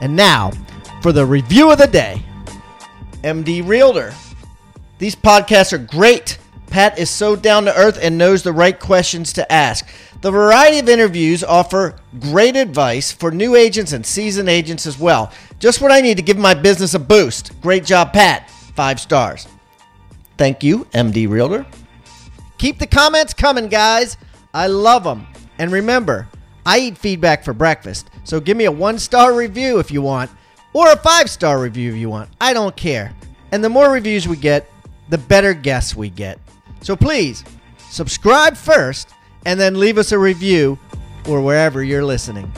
And 0.00 0.14
now, 0.14 0.52
for 1.02 1.12
the 1.12 1.24
review 1.24 1.70
of 1.70 1.78
the 1.78 1.86
day 1.86 2.22
MD 3.22 3.66
Realtor. 3.66 4.14
These 4.98 5.16
podcasts 5.16 5.72
are 5.72 5.78
great. 5.78 6.38
Pat 6.68 6.98
is 6.98 7.10
so 7.10 7.36
down 7.36 7.64
to 7.64 7.76
earth 7.76 7.98
and 8.00 8.16
knows 8.16 8.42
the 8.42 8.52
right 8.52 8.78
questions 8.78 9.32
to 9.34 9.52
ask. 9.52 9.86
The 10.20 10.30
variety 10.30 10.78
of 10.78 10.88
interviews 10.88 11.42
offer 11.42 11.96
great 12.20 12.56
advice 12.56 13.12
for 13.12 13.30
new 13.30 13.54
agents 13.54 13.92
and 13.92 14.04
seasoned 14.04 14.48
agents 14.48 14.86
as 14.86 14.98
well. 14.98 15.32
Just 15.58 15.80
what 15.80 15.92
I 15.92 16.00
need 16.00 16.16
to 16.16 16.22
give 16.22 16.38
my 16.38 16.54
business 16.54 16.94
a 16.94 16.98
boost. 16.98 17.60
Great 17.60 17.84
job, 17.84 18.12
Pat. 18.12 18.50
Five 18.50 19.00
stars. 19.00 19.48
Thank 20.38 20.62
you, 20.62 20.84
MD 20.86 21.28
Realtor. 21.28 21.66
Keep 22.58 22.78
the 22.78 22.86
comments 22.86 23.34
coming, 23.34 23.68
guys. 23.68 24.16
I 24.54 24.66
love 24.68 25.04
them. 25.04 25.26
And 25.58 25.72
remember, 25.72 26.28
I 26.66 26.80
eat 26.80 26.98
feedback 26.98 27.44
for 27.44 27.54
breakfast, 27.54 28.10
so 28.24 28.40
give 28.40 28.56
me 28.56 28.64
a 28.64 28.72
one 28.72 28.98
star 28.98 29.34
review 29.34 29.78
if 29.78 29.90
you 29.90 30.02
want, 30.02 30.30
or 30.72 30.90
a 30.90 30.96
five 30.96 31.30
star 31.30 31.60
review 31.60 31.92
if 31.92 31.96
you 31.96 32.10
want. 32.10 32.28
I 32.40 32.52
don't 32.52 32.76
care. 32.76 33.14
And 33.52 33.62
the 33.62 33.68
more 33.68 33.90
reviews 33.90 34.26
we 34.26 34.36
get, 34.36 34.70
the 35.08 35.16
better 35.16 35.54
guests 35.54 35.94
we 35.94 36.10
get. 36.10 36.40
So 36.82 36.96
please, 36.96 37.44
subscribe 37.88 38.56
first 38.56 39.10
and 39.44 39.58
then 39.58 39.78
leave 39.78 39.96
us 39.96 40.10
a 40.12 40.18
review 40.18 40.78
or 41.28 41.40
wherever 41.40 41.82
you're 41.82 42.04
listening. 42.04 42.52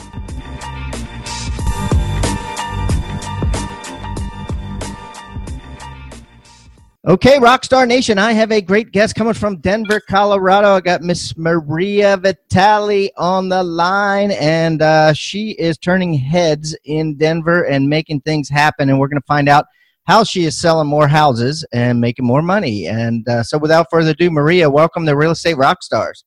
Okay, 7.08 7.38
Rockstar 7.38 7.88
Nation, 7.88 8.18
I 8.18 8.34
have 8.34 8.52
a 8.52 8.60
great 8.60 8.92
guest 8.92 9.14
coming 9.14 9.32
from 9.32 9.60
Denver, 9.60 9.98
Colorado. 9.98 10.74
I 10.74 10.80
got 10.82 11.00
Miss 11.00 11.34
Maria 11.38 12.18
Vitale 12.18 13.10
on 13.16 13.48
the 13.48 13.62
line, 13.62 14.30
and 14.32 14.82
uh, 14.82 15.14
she 15.14 15.52
is 15.52 15.78
turning 15.78 16.12
heads 16.12 16.76
in 16.84 17.16
Denver 17.16 17.62
and 17.62 17.88
making 17.88 18.20
things 18.20 18.50
happen. 18.50 18.90
And 18.90 19.00
we're 19.00 19.08
going 19.08 19.22
to 19.22 19.26
find 19.26 19.48
out 19.48 19.64
how 20.06 20.22
she 20.22 20.44
is 20.44 20.60
selling 20.60 20.86
more 20.86 21.08
houses 21.08 21.64
and 21.72 21.98
making 21.98 22.26
more 22.26 22.42
money. 22.42 22.88
And 22.88 23.26
uh, 23.26 23.42
so, 23.42 23.56
without 23.56 23.86
further 23.90 24.10
ado, 24.10 24.30
Maria, 24.30 24.68
welcome 24.68 25.06
to 25.06 25.16
Real 25.16 25.30
Estate 25.30 25.56
Rockstars. 25.56 26.24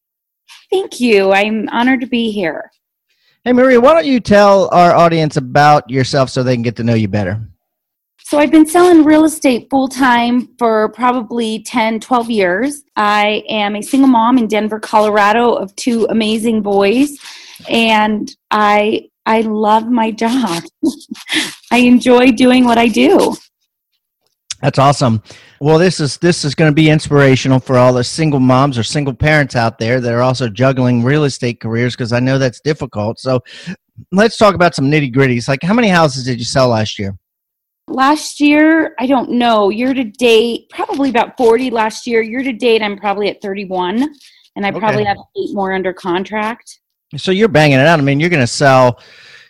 Thank 0.71 0.99
you. 0.99 1.31
I'm 1.31 1.69
honored 1.69 2.01
to 2.01 2.07
be 2.07 2.31
here. 2.31 2.71
Hey, 3.45 3.53
Maria, 3.53 3.79
why 3.79 3.93
don't 3.93 4.07
you 4.07 4.19
tell 4.19 4.67
our 4.73 4.95
audience 4.95 5.37
about 5.37 5.87
yourself 5.91 6.31
so 6.31 6.41
they 6.41 6.55
can 6.55 6.63
get 6.63 6.75
to 6.77 6.83
know 6.83 6.95
you 6.95 7.07
better? 7.07 7.39
So 8.31 8.39
I've 8.39 8.49
been 8.49 8.65
selling 8.65 9.03
real 9.03 9.25
estate 9.25 9.69
full 9.69 9.89
time 9.89 10.55
for 10.57 10.87
probably 10.93 11.63
10, 11.63 11.99
12 11.99 12.31
years. 12.31 12.81
I 12.95 13.43
am 13.49 13.75
a 13.75 13.81
single 13.81 14.07
mom 14.07 14.37
in 14.37 14.47
Denver, 14.47 14.79
Colorado 14.79 15.51
of 15.51 15.75
two 15.75 16.07
amazing 16.09 16.61
boys 16.61 17.17
and 17.67 18.33
I 18.49 19.09
I 19.25 19.41
love 19.41 19.89
my 19.89 20.11
job. 20.11 20.63
I 21.73 21.79
enjoy 21.79 22.31
doing 22.31 22.63
what 22.63 22.77
I 22.77 22.87
do. 22.87 23.35
That's 24.61 24.79
awesome. 24.79 25.21
Well, 25.59 25.77
this 25.77 25.99
is 25.99 26.17
this 26.17 26.45
is 26.45 26.55
going 26.55 26.71
to 26.71 26.73
be 26.75 26.89
inspirational 26.89 27.59
for 27.59 27.77
all 27.77 27.91
the 27.91 28.05
single 28.05 28.39
moms 28.39 28.77
or 28.77 28.83
single 28.83 29.13
parents 29.13 29.57
out 29.57 29.77
there 29.77 29.99
that 29.99 30.13
are 30.13 30.21
also 30.21 30.47
juggling 30.47 31.03
real 31.03 31.25
estate 31.25 31.59
careers 31.59 31.97
because 31.97 32.13
I 32.13 32.21
know 32.21 32.37
that's 32.37 32.61
difficult. 32.61 33.19
So, 33.19 33.41
let's 34.13 34.37
talk 34.37 34.55
about 34.55 34.73
some 34.73 34.89
nitty 34.89 35.13
gritties. 35.13 35.49
Like, 35.49 35.63
how 35.63 35.73
many 35.73 35.89
houses 35.89 36.23
did 36.23 36.39
you 36.39 36.45
sell 36.45 36.69
last 36.69 36.97
year? 36.97 37.17
Last 37.93 38.39
year, 38.39 38.95
I 38.99 39.05
don't 39.07 39.31
know. 39.31 39.69
Year 39.69 39.93
to 39.93 40.03
date, 40.03 40.69
probably 40.69 41.09
about 41.09 41.37
40 41.37 41.69
last 41.69 42.07
year. 42.07 42.21
Year 42.21 42.43
to 42.43 42.53
date, 42.53 42.81
I'm 42.81 42.97
probably 42.97 43.29
at 43.29 43.41
31, 43.41 44.13
and 44.55 44.65
I 44.65 44.69
Okay. 44.69 44.79
probably 44.79 45.03
have 45.03 45.17
eight 45.37 45.53
more 45.53 45.73
under 45.73 45.93
contract. 45.93 46.79
So 47.17 47.31
you're 47.31 47.49
banging 47.49 47.79
it 47.79 47.87
out. 47.87 47.99
I 47.99 48.03
mean, 48.03 48.19
you're 48.19 48.29
going 48.29 48.39
to 48.41 48.47
sell, 48.47 48.99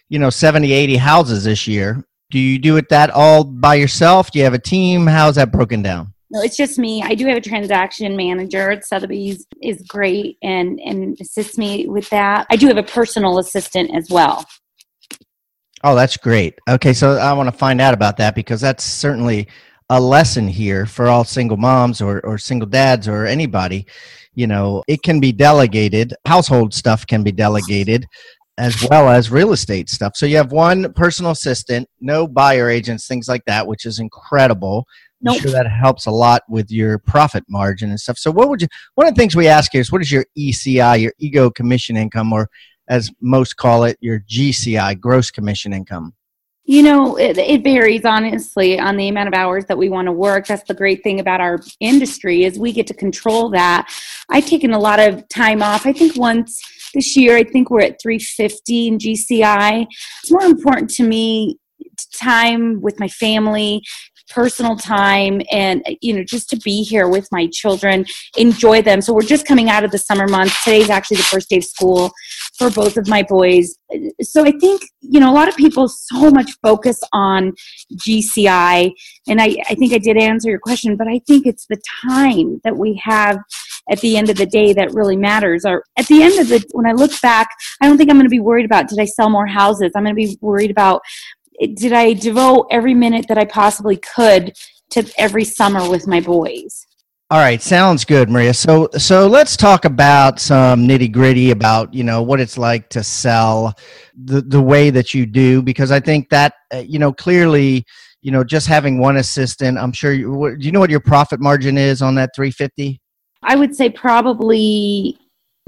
you 0.10 0.18
know, 0.20 0.30
70, 0.30 0.72
80 0.72 0.98
houses 0.98 1.44
this 1.44 1.68
year. 1.68 2.04
Do 2.32 2.40
you 2.40 2.58
do 2.58 2.78
it 2.78 2.90
that 2.90 3.12
all 3.12 3.44
by 3.44 3.76
yourself? 3.76 4.32
Do 4.32 4.40
you 4.40 4.46
have 4.46 4.54
a 4.54 4.60
team? 4.60 5.06
How's 5.06 5.36
that 5.36 5.52
broken 5.52 5.82
down? 5.82 6.14
No, 6.34 6.42
it's 6.42 6.56
just 6.56 6.80
me. 6.80 7.04
I 7.04 7.14
do 7.14 7.28
have 7.28 7.36
a 7.36 7.42
transaction 7.42 8.16
manager 8.16 8.72
at 8.72 8.86
Sotheby's 8.86 9.46
is 9.62 9.84
great 9.88 10.38
and 10.42 10.80
and 10.80 11.18
assists 11.20 11.58
me 11.58 11.88
with 11.88 12.10
that. 12.10 12.48
I 12.50 12.56
do 12.56 12.68
have 12.68 12.78
a 12.78 12.84
personal 12.84 13.38
assistant 13.38 13.94
as 13.94 14.10
well. 14.10 14.46
Oh, 15.84 15.96
that's 15.96 16.18
great. 16.18 16.60
Okay, 16.70 16.94
so 16.94 17.18
I 17.18 17.34
want 17.34 17.48
to 17.48 17.58
find 17.58 17.82
out 17.82 17.94
about 17.94 18.18
that 18.18 18.36
because 18.36 18.62
that's 18.62 18.84
certainly 18.84 19.48
a 19.90 20.00
lesson 20.00 20.48
here 20.48 20.86
for 20.86 21.08
all 21.08 21.24
single 21.24 21.58
moms 21.58 22.02
or, 22.02 22.22
or 22.26 22.38
single 22.38 22.70
dads 22.70 23.08
or 23.08 23.26
anybody. 23.26 23.86
You 24.34 24.48
know, 24.48 24.84
it 24.88 25.02
can 25.02 25.20
be 25.20 25.32
delegated, 25.32 26.14
household 26.26 26.74
stuff 26.74 27.06
can 27.06 27.24
be 27.24 27.32
delegated 27.32 28.06
as 28.58 28.88
well 28.90 29.10
as 29.10 29.32
real 29.32 29.54
estate 29.54 29.90
stuff. 29.90 30.16
So 30.16 30.26
you 30.26 30.38
have 30.38 30.52
one 30.52 30.94
personal 30.94 31.32
assistant, 31.32 31.90
no 32.00 32.28
buyer 32.28 32.70
agents, 32.70 33.08
things 33.08 33.28
like 33.28 33.44
that, 33.46 33.66
which 33.66 33.86
is 33.86 34.00
incredible. 34.00 34.86
I'm 35.28 35.40
sure 35.40 35.52
that 35.52 35.70
helps 35.70 36.06
a 36.06 36.12
lot 36.12 36.44
with 36.50 36.72
your 36.72 36.98
profit 36.98 37.44
margin 37.48 37.90
and 37.90 38.00
stuff. 38.00 38.18
So 38.18 38.32
what 38.32 38.50
would 38.50 38.62
you 38.62 38.68
one 38.96 39.08
of 39.08 39.14
the 39.14 39.20
things 39.20 39.36
we 39.36 39.48
ask 39.48 39.72
here 39.72 39.82
is 39.82 39.92
what 39.92 40.02
is 40.02 40.12
your 40.12 40.26
ECI, 40.38 41.02
your 41.02 41.14
ego 41.20 41.50
commission 41.50 41.96
income, 41.96 42.34
or 42.34 42.50
as 42.92 43.10
most 43.22 43.56
call 43.56 43.86
it, 43.86 43.98
your 44.02 44.20
GCI, 44.20 45.00
gross 45.00 45.32
commission 45.32 45.72
income? 45.72 46.14
You 46.66 46.84
know, 46.84 47.18
it, 47.18 47.38
it 47.38 47.64
varies 47.64 48.04
honestly 48.04 48.78
on 48.78 48.98
the 48.98 49.08
amount 49.08 49.30
of 49.30 49.34
hours 49.34 49.66
that 49.66 49.78
we 49.78 49.90
want 49.90 50.08
to 50.08 50.12
work. 50.12 50.46
That's 50.46 50.68
the 50.68 50.74
great 50.74 51.02
thing 51.02 51.20
about 51.20 51.40
our 51.40 51.60
industry 51.80 52.44
is 52.44 52.60
we 52.60 52.74
get 52.74 52.88
to 52.88 52.94
control 52.94 53.50
that. 53.52 53.90
I've 54.30 54.46
taken 54.46 54.74
a 54.74 54.80
lot 54.80 55.00
of 55.00 55.28
time 55.30 55.64
off. 55.64 55.86
I 55.86 55.94
think 55.94 56.18
once 56.18 56.62
this 56.94 57.16
year, 57.16 57.38
I 57.38 57.46
think 57.46 57.70
we're 57.70 57.82
at 57.82 58.02
350 58.02 58.88
in 58.88 58.98
GCI. 58.98 59.88
It's 60.22 60.32
more 60.32 60.44
important 60.44 60.90
to 60.92 61.04
me 61.04 61.58
time 62.14 62.82
with 62.82 63.00
my 63.00 63.08
family 63.08 63.82
personal 64.32 64.76
time 64.76 65.42
and 65.52 65.84
you 66.02 66.14
know 66.14 66.24
just 66.24 66.50
to 66.50 66.56
be 66.58 66.84
here 66.84 67.08
with 67.08 67.28
my 67.32 67.48
children 67.52 68.06
enjoy 68.38 68.82
them 68.82 69.02
so 69.02 69.14
we're 69.14 69.22
just 69.22 69.46
coming 69.46 69.70
out 69.70 69.84
of 69.84 69.92
the 69.92 69.98
summer 69.98 70.28
months 70.28 70.64
today's 70.64 70.90
actually 70.90 71.18
the 71.18 71.24
first 71.24 71.50
day 71.50 71.58
of 71.58 71.64
school 71.64 72.12
for 72.62 72.70
both 72.70 72.96
of 72.96 73.08
my 73.08 73.24
boys. 73.24 73.76
So 74.22 74.46
i 74.46 74.52
think 74.52 74.84
you 75.02 75.20
know 75.20 75.32
a 75.32 75.34
lot 75.34 75.48
of 75.48 75.56
people 75.56 75.88
so 75.88 76.30
much 76.30 76.52
focus 76.62 77.00
on 77.12 77.54
gci 77.96 78.92
and 79.28 79.42
I, 79.42 79.58
I 79.70 79.76
think 79.76 79.94
i 79.94 79.98
did 79.98 80.16
answer 80.18 80.50
your 80.50 80.60
question 80.60 80.96
but 80.96 81.08
i 81.08 81.20
think 81.28 81.46
it's 81.46 81.66
the 81.66 81.82
time 82.08 82.62
that 82.64 82.78
we 82.78 83.02
have 83.04 83.40
at 83.90 84.00
the 84.02 84.16
end 84.16 84.30
of 84.30 84.38
the 84.38 84.46
day 84.46 84.74
that 84.74 84.94
really 84.94 85.18
matters. 85.18 85.66
Or 85.66 85.84
at 85.98 86.08
the 86.08 86.22
end 86.22 86.40
of 86.40 86.50
the 86.50 86.64
when 86.74 86.86
i 86.86 86.92
look 86.92 87.20
back 87.22 87.50
i 87.82 87.88
don't 87.88 87.98
think 87.98 88.10
i'm 88.10 88.18
going 88.18 88.26
to 88.26 88.30
be 88.30 88.40
worried 88.40 88.66
about 88.66 88.88
did 88.88 89.00
i 89.00 89.06
sell 89.06 89.30
more 89.30 89.48
houses? 89.48 89.92
I'm 89.96 90.04
going 90.04 90.16
to 90.16 90.28
be 90.28 90.38
worried 90.42 90.72
about 90.72 91.02
did 91.76 91.94
I 91.94 92.14
devote 92.14 92.68
every 92.72 92.96
minute 92.96 93.28
that 93.28 93.38
I 93.38 93.46
possibly 93.46 93.98
could 93.98 94.54
to 94.92 95.08
every 95.18 95.44
summer 95.44 95.88
with 95.88 96.08
my 96.08 96.20
boys? 96.20 96.88
All 97.32 97.38
right, 97.38 97.62
sounds 97.62 98.04
good, 98.04 98.30
Maria. 98.30 98.54
So, 98.54 98.90
so 98.98 99.26
let's 99.26 99.56
talk 99.56 99.86
about 99.86 100.38
some 100.38 100.86
nitty 100.86 101.14
gritty 101.14 101.52
about 101.52 101.94
you 101.94 102.04
know 102.04 102.22
what 102.22 102.42
it's 102.42 102.58
like 102.58 102.90
to 102.90 103.06
sell 103.06 103.74
the 104.22 104.42
the 104.42 104.62
way 104.62 104.90
that 104.90 105.14
you 105.14 105.26
do, 105.26 105.62
because 105.62 105.92
I 105.92 106.02
think 106.02 106.28
that 106.28 106.56
uh, 106.74 106.80
you 106.80 107.00
know 107.00 107.14
clearly, 107.14 107.86
you 108.22 108.32
know, 108.32 108.44
just 108.44 108.68
having 108.68 109.00
one 109.00 109.16
assistant. 109.16 109.78
I'm 109.78 109.94
sure 109.94 110.12
you. 110.12 110.58
Do 110.60 110.66
you 110.66 110.74
know 110.74 110.82
what 110.82 110.90
your 110.90 111.00
profit 111.00 111.40
margin 111.40 111.78
is 111.78 112.02
on 112.02 112.16
that 112.16 112.32
350? 112.36 113.00
I 113.44 113.56
would 113.56 113.78
say 113.78 113.90
probably 113.90 115.18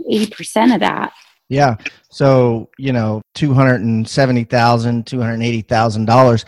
80% 0.02 0.74
of 0.74 0.82
that. 0.82 1.14
Yeah. 1.54 1.76
So, 2.10 2.70
you 2.80 2.92
know, 2.92 3.22
$270,000, 3.36 4.48
$280,000. 4.48 6.46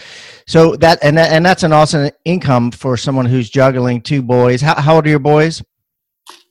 So 0.47 0.75
that, 0.77 0.97
and 1.03 1.15
that, 1.15 1.31
and 1.31 1.45
that's 1.45 1.61
an 1.61 1.73
awesome 1.73 2.09
income 2.25 2.71
for 2.71 2.97
someone 2.97 3.27
who's 3.27 3.51
juggling 3.51 4.01
two 4.01 4.23
boys. 4.23 4.61
How, 4.61 4.81
how 4.81 4.95
old 4.95 5.05
are 5.05 5.09
your 5.09 5.19
boys? 5.19 5.61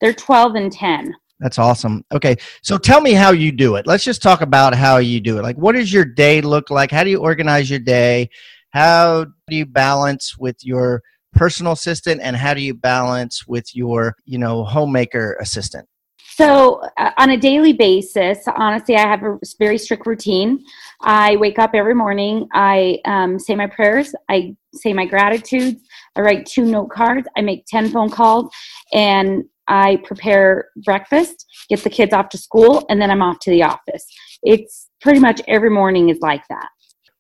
They're 0.01 0.13
12 0.13 0.55
and 0.55 0.73
10. 0.73 1.13
That's 1.41 1.59
awesome. 1.59 2.05
Okay. 2.13 2.37
So 2.63 2.79
tell 2.79 3.01
me 3.01 3.13
how 3.13 3.33
you 3.33 3.51
do 3.51 3.75
it. 3.75 3.89
Let's 3.89 4.05
just 4.05 4.23
talk 4.23 4.41
about 4.41 4.73
how 4.73 4.99
you 4.99 5.21
do 5.21 5.39
it. 5.39 5.43
Like, 5.43 5.57
what 5.57 5.73
does 5.75 5.93
your 5.93 6.05
day 6.05 6.41
look 6.41 6.71
like? 6.71 6.93
How 6.93 7.03
do 7.03 7.11
you 7.11 7.19
organize 7.19 7.69
your 7.69 7.81
day? 7.81 8.31
How 8.71 9.25
do 9.49 9.57
you 9.57 9.67
balance 9.67 10.39
with 10.39 10.57
your 10.63 11.03
personal 11.33 11.73
assistant 11.73 12.21
and 12.23 12.37
how 12.37 12.55
do 12.55 12.61
you 12.61 12.73
balance 12.73 13.49
with 13.49 13.75
your, 13.75 14.15
you 14.25 14.39
know, 14.39 14.63
homemaker 14.65 15.37
assistant? 15.41 15.89
So, 16.37 16.83
uh, 16.97 17.13
on 17.17 17.31
a 17.31 17.37
daily 17.37 17.73
basis, 17.73 18.39
honestly, 18.57 18.97
I 18.97 19.07
have 19.07 19.23
a 19.23 19.39
very 19.57 19.79
strict 19.79 20.05
routine. 20.05 20.65
I 21.01 21.37
wake 21.37 21.61
up 21.61 21.71
every 21.75 21.95
morning, 21.95 22.49
I 22.53 22.99
um, 23.05 23.39
say 23.39 23.55
my 23.55 23.69
prayers, 23.69 24.17
I 24.29 24.57
say 24.73 24.93
my 24.93 25.07
gratitudes, 25.07 25.81
I 26.17 26.23
write 26.23 26.45
two 26.45 26.65
note 26.65 26.91
cards, 26.91 27.29
I 27.37 27.43
make 27.43 27.67
10 27.69 27.91
phone 27.91 28.11
calls, 28.11 28.53
and 28.93 29.45
I 29.69 30.03
prepare 30.03 30.71
breakfast, 30.85 31.47
get 31.69 31.85
the 31.85 31.91
kids 31.91 32.13
off 32.13 32.31
to 32.31 32.39
school, 32.39 32.85
and 32.89 33.01
then 33.01 33.13
I'm 33.13 33.23
off 33.23 33.39
to 33.43 33.53
the 33.53 33.63
office. 33.63 34.05
It's 34.43 34.91
pretty 35.01 35.21
much 35.21 35.41
every 35.47 35.71
morning 35.71 36.09
is 36.09 36.19
like 36.21 36.43
that. 36.49 36.69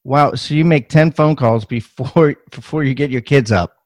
Wow. 0.02 0.34
So 0.34 0.54
you 0.54 0.64
make 0.64 0.88
10 0.88 1.12
phone 1.12 1.36
calls 1.36 1.64
before 1.64 2.34
before 2.50 2.82
you 2.82 2.94
get 2.94 3.10
your 3.10 3.22
kids 3.22 3.52
up. 3.52 3.76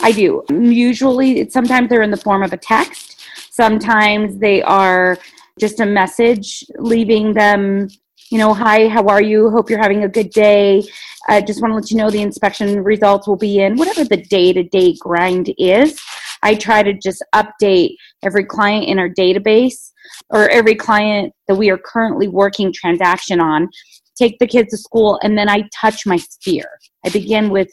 I 0.00 0.12
do. 0.12 0.42
Usually 0.50 1.50
sometimes 1.50 1.90
they're 1.90 2.02
in 2.02 2.10
the 2.10 2.16
form 2.16 2.42
of 2.42 2.54
a 2.54 2.56
text. 2.56 3.13
Sometimes 3.54 4.38
they 4.38 4.62
are 4.62 5.16
just 5.60 5.78
a 5.78 5.86
message 5.86 6.64
leaving 6.76 7.34
them, 7.34 7.86
you 8.28 8.36
know, 8.36 8.52
hi, 8.52 8.88
how 8.88 9.06
are 9.06 9.22
you? 9.22 9.48
Hope 9.48 9.70
you're 9.70 9.80
having 9.80 10.02
a 10.02 10.08
good 10.08 10.30
day. 10.30 10.82
I 11.28 11.40
just 11.40 11.62
want 11.62 11.70
to 11.70 11.76
let 11.76 11.88
you 11.88 11.96
know 11.96 12.10
the 12.10 12.20
inspection 12.20 12.82
results 12.82 13.28
will 13.28 13.36
be 13.36 13.60
in 13.60 13.76
whatever 13.76 14.02
the 14.02 14.16
day-to-day 14.16 14.96
grind 14.98 15.54
is. 15.56 15.96
I 16.42 16.56
try 16.56 16.82
to 16.82 16.94
just 16.94 17.24
update 17.32 17.94
every 18.24 18.44
client 18.44 18.86
in 18.86 18.98
our 18.98 19.08
database 19.08 19.92
or 20.30 20.48
every 20.48 20.74
client 20.74 21.32
that 21.46 21.54
we 21.54 21.70
are 21.70 21.78
currently 21.78 22.26
working 22.26 22.72
transaction 22.72 23.40
on 23.40 23.68
take 24.16 24.36
the 24.40 24.48
kids 24.48 24.70
to 24.70 24.78
school, 24.78 25.20
and 25.22 25.38
then 25.38 25.48
I 25.48 25.68
touch 25.72 26.06
my 26.06 26.16
sphere. 26.16 26.70
I 27.06 27.10
begin 27.10 27.50
with 27.50 27.68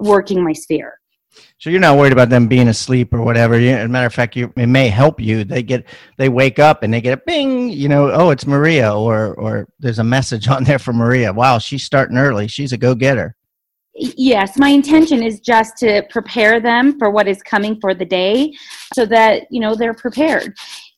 working 0.00 0.42
my 0.42 0.52
sphere. 0.54 0.97
So 1.58 1.70
you're 1.70 1.80
not 1.80 1.98
worried 1.98 2.12
about 2.12 2.28
them 2.28 2.46
being 2.46 2.68
asleep 2.68 3.12
or 3.12 3.22
whatever. 3.22 3.54
As 3.54 3.84
a 3.84 3.88
matter 3.88 4.06
of 4.06 4.14
fact, 4.14 4.36
you, 4.36 4.52
it 4.56 4.68
may 4.68 4.88
help 4.88 5.20
you. 5.20 5.44
They 5.44 5.62
get 5.62 5.84
they 6.16 6.28
wake 6.28 6.58
up 6.58 6.82
and 6.82 6.92
they 6.92 7.00
get 7.00 7.18
a 7.18 7.22
bing. 7.26 7.70
You 7.70 7.88
know, 7.88 8.10
oh, 8.12 8.30
it's 8.30 8.46
Maria, 8.46 8.94
or 8.94 9.34
or 9.34 9.68
there's 9.78 9.98
a 9.98 10.04
message 10.04 10.48
on 10.48 10.64
there 10.64 10.78
for 10.78 10.92
Maria. 10.92 11.32
Wow, 11.32 11.58
she's 11.58 11.84
starting 11.84 12.16
early. 12.16 12.48
She's 12.48 12.72
a 12.72 12.78
go 12.78 12.94
getter. 12.94 13.34
Yes, 13.94 14.56
my 14.56 14.68
intention 14.68 15.24
is 15.24 15.40
just 15.40 15.76
to 15.78 16.04
prepare 16.10 16.60
them 16.60 16.96
for 16.98 17.10
what 17.10 17.26
is 17.26 17.42
coming 17.42 17.80
for 17.80 17.94
the 17.94 18.04
day, 18.04 18.52
so 18.94 19.04
that 19.06 19.48
you 19.50 19.60
know 19.60 19.74
they're 19.74 19.94
prepared. 19.94 20.54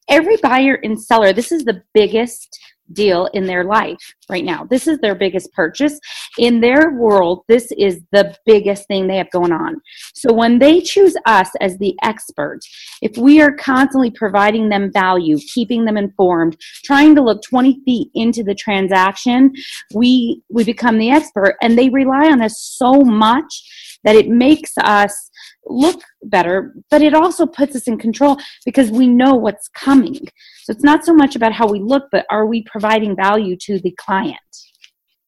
Every 0.08 0.36
buyer 0.38 0.74
and 0.82 1.00
seller, 1.00 1.32
this 1.32 1.52
is 1.52 1.64
the 1.64 1.82
biggest 1.94 2.58
deal 2.92 3.26
in 3.34 3.46
their 3.46 3.64
life 3.64 4.14
right 4.28 4.44
now. 4.44 4.64
This 4.64 4.86
is 4.86 4.98
their 4.98 5.14
biggest 5.14 5.52
purchase. 5.52 5.98
In 6.38 6.60
their 6.60 6.92
world, 6.92 7.44
this 7.48 7.72
is 7.76 8.00
the 8.12 8.34
biggest 8.46 8.86
thing 8.86 9.06
they 9.06 9.16
have 9.16 9.30
going 9.30 9.52
on. 9.52 9.80
So 10.14 10.32
when 10.32 10.58
they 10.58 10.80
choose 10.80 11.16
us 11.26 11.50
as 11.60 11.78
the 11.78 11.96
expert, 12.02 12.60
if 13.02 13.16
we 13.16 13.40
are 13.40 13.52
constantly 13.52 14.10
providing 14.10 14.68
them 14.68 14.92
value, 14.92 15.38
keeping 15.52 15.84
them 15.84 15.96
informed, 15.96 16.56
trying 16.84 17.14
to 17.14 17.22
look 17.22 17.42
20 17.42 17.80
feet 17.84 18.10
into 18.14 18.42
the 18.42 18.54
transaction, 18.54 19.52
we 19.94 20.42
we 20.50 20.64
become 20.64 20.98
the 20.98 21.10
expert 21.10 21.56
and 21.62 21.78
they 21.78 21.88
rely 21.88 22.30
on 22.30 22.40
us 22.42 22.60
so 22.60 23.00
much 23.00 23.62
that 24.04 24.16
it 24.16 24.28
makes 24.28 24.72
us 24.78 25.30
look 25.66 26.00
better, 26.24 26.74
but 26.90 27.02
it 27.02 27.14
also 27.14 27.46
puts 27.46 27.76
us 27.76 27.86
in 27.86 27.98
control 27.98 28.36
because 28.64 28.90
we 28.90 29.06
know 29.06 29.34
what's 29.34 29.68
coming. 29.68 30.20
So 30.62 30.72
it's 30.72 30.84
not 30.84 31.04
so 31.04 31.14
much 31.14 31.36
about 31.36 31.52
how 31.52 31.68
we 31.68 31.80
look, 31.80 32.04
but 32.10 32.26
are 32.30 32.46
we 32.46 32.62
providing 32.62 33.16
value 33.16 33.56
to 33.56 33.78
the 33.80 33.92
client? 33.92 34.38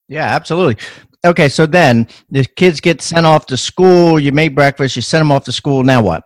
Yeah, 0.09 0.25
absolutely. 0.25 0.77
Okay, 1.25 1.49
so 1.49 1.67
then 1.67 2.09
the 2.31 2.45
kids 2.45 2.81
get 2.81 3.01
sent 3.01 3.27
off 3.27 3.47
to 3.47 3.57
school, 3.57 4.19
you 4.19 4.33
make 4.33 4.55
breakfast, 4.55 4.97
you 4.97 5.03
send 5.03 5.21
them 5.21 5.33
off 5.33 5.45
to 5.45 5.53
school, 5.53 5.85
now 5.85 6.03
what? 6.03 6.25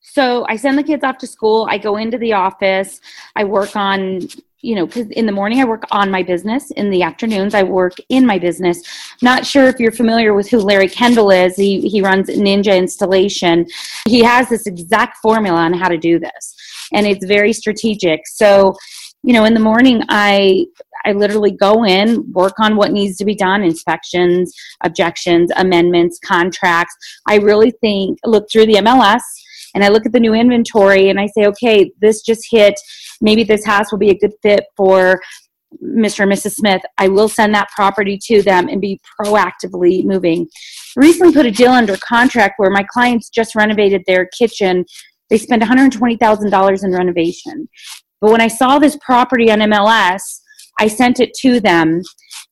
So 0.00 0.46
I 0.48 0.56
send 0.56 0.78
the 0.78 0.82
kids 0.82 1.04
off 1.04 1.18
to 1.18 1.26
school, 1.26 1.66
I 1.68 1.78
go 1.78 1.96
into 1.96 2.18
the 2.18 2.32
office, 2.32 3.00
I 3.36 3.44
work 3.44 3.76
on 3.76 4.20
you 4.60 4.74
know, 4.74 4.86
because 4.86 5.08
in 5.10 5.26
the 5.26 5.32
morning 5.32 5.60
I 5.60 5.64
work 5.64 5.84
on 5.90 6.10
my 6.10 6.22
business. 6.22 6.70
In 6.72 6.90
the 6.90 7.02
afternoons 7.02 7.54
I 7.54 7.62
work 7.62 7.94
in 8.08 8.26
my 8.26 8.38
business. 8.38 8.82
Not 9.22 9.46
sure 9.46 9.64
if 9.64 9.78
you're 9.78 9.92
familiar 9.92 10.34
with 10.34 10.48
who 10.48 10.58
Larry 10.58 10.88
Kendall 10.88 11.30
is. 11.30 11.56
He 11.56 11.88
he 11.88 12.02
runs 12.02 12.28
Ninja 12.28 12.76
Installation. 12.76 13.66
He 14.06 14.22
has 14.22 14.48
this 14.48 14.66
exact 14.66 15.18
formula 15.18 15.58
on 15.58 15.72
how 15.72 15.88
to 15.88 15.96
do 15.96 16.18
this, 16.18 16.54
and 16.92 17.06
it's 17.06 17.24
very 17.24 17.52
strategic. 17.52 18.26
So, 18.26 18.74
you 19.22 19.32
know, 19.32 19.44
in 19.44 19.54
the 19.54 19.60
morning 19.60 20.02
I 20.08 20.66
I 21.04 21.12
literally 21.12 21.52
go 21.52 21.84
in, 21.84 22.30
work 22.32 22.58
on 22.58 22.76
what 22.76 22.92
needs 22.92 23.16
to 23.18 23.24
be 23.24 23.36
done, 23.36 23.62
inspections, 23.62 24.52
objections, 24.82 25.50
amendments, 25.56 26.18
contracts. 26.18 26.94
I 27.26 27.36
really 27.36 27.70
think 27.80 28.18
look 28.24 28.46
through 28.50 28.66
the 28.66 28.74
MLS 28.74 29.22
and 29.74 29.84
I 29.84 29.88
look 29.88 30.06
at 30.06 30.12
the 30.12 30.20
new 30.20 30.34
inventory 30.34 31.08
and 31.08 31.20
I 31.20 31.26
say, 31.26 31.46
okay, 31.46 31.90
this 32.00 32.22
just 32.22 32.46
hit. 32.50 32.74
Maybe 33.20 33.44
this 33.44 33.64
house 33.64 33.90
will 33.90 33.98
be 33.98 34.10
a 34.10 34.18
good 34.18 34.32
fit 34.42 34.64
for 34.76 35.20
Mr. 35.84 36.20
and 36.20 36.32
Mrs. 36.32 36.52
Smith. 36.52 36.82
I 36.96 37.08
will 37.08 37.28
send 37.28 37.54
that 37.54 37.68
property 37.74 38.18
to 38.24 38.42
them 38.42 38.68
and 38.68 38.80
be 38.80 39.00
proactively 39.20 40.04
moving. 40.04 40.48
Recently 40.96 41.32
put 41.32 41.46
a 41.46 41.50
deal 41.50 41.72
under 41.72 41.96
contract 41.96 42.54
where 42.56 42.70
my 42.70 42.84
clients 42.90 43.28
just 43.28 43.54
renovated 43.54 44.02
their 44.06 44.26
kitchen. 44.36 44.84
They 45.30 45.38
spent 45.38 45.62
$120,000 45.62 46.84
in 46.84 46.92
renovation. 46.92 47.68
But 48.20 48.30
when 48.30 48.40
I 48.40 48.48
saw 48.48 48.78
this 48.78 48.96
property 49.04 49.50
on 49.50 49.58
MLS, 49.60 50.40
I 50.80 50.88
sent 50.88 51.20
it 51.20 51.34
to 51.40 51.60
them 51.60 52.02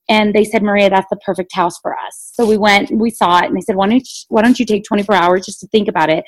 and 0.09 0.35
they 0.35 0.45
said, 0.45 0.63
Maria, 0.63 0.91
that's 0.91 1.09
the 1.11 1.17
perfect 1.25 1.55
house 1.55 1.79
for 1.81 1.97
us. 1.97 2.31
So 2.35 2.47
we 2.47 2.57
went, 2.57 2.91
we 2.93 3.11
saw 3.11 3.39
it, 3.39 3.47
and 3.47 3.57
they 3.57 3.61
said, 3.61 3.75
why 3.75 3.89
don't 3.89 3.97
you, 3.97 4.03
why 4.29 4.43
don't 4.43 4.59
you 4.59 4.67
take 4.67 4.85
24 4.85 5.15
hours 5.15 5.47
just 5.47 5.61
to 5.61 5.67
think 5.69 5.89
about 5.89 6.11
it? 6.11 6.25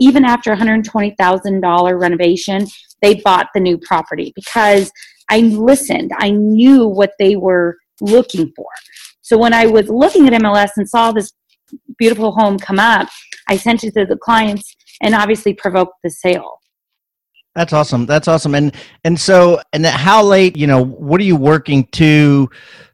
Even 0.00 0.24
after 0.24 0.54
$120,000 0.54 2.00
renovation, 2.00 2.66
they 3.02 3.14
bought 3.16 3.48
the 3.54 3.60
new 3.60 3.78
property 3.78 4.32
because 4.34 4.90
I 5.28 5.40
listened. 5.40 6.10
I 6.18 6.30
knew 6.30 6.86
what 6.86 7.12
they 7.18 7.36
were 7.36 7.76
looking 8.00 8.52
for. 8.56 8.66
So 9.20 9.38
when 9.38 9.52
I 9.52 9.66
was 9.66 9.88
looking 9.88 10.26
at 10.26 10.32
MLS 10.40 10.70
and 10.76 10.88
saw 10.88 11.12
this 11.12 11.32
beautiful 11.98 12.32
home 12.32 12.58
come 12.58 12.80
up, 12.80 13.08
I 13.48 13.56
sent 13.56 13.84
it 13.84 13.94
to 13.94 14.06
the 14.06 14.16
clients 14.16 14.74
and 15.02 15.14
obviously 15.14 15.54
provoked 15.54 15.94
the 16.02 16.10
sale. 16.10 16.58
That's 17.54 17.72
awesome. 17.72 18.06
That's 18.06 18.28
awesome. 18.28 18.54
And 18.54 18.74
and 19.04 19.20
so 19.20 19.60
and 19.72 19.84
how 19.84 20.22
late, 20.22 20.56
you 20.56 20.66
know, 20.66 20.84
what 20.84 21.20
are 21.20 21.24
you 21.24 21.36
working 21.36 21.84
to 21.92 22.48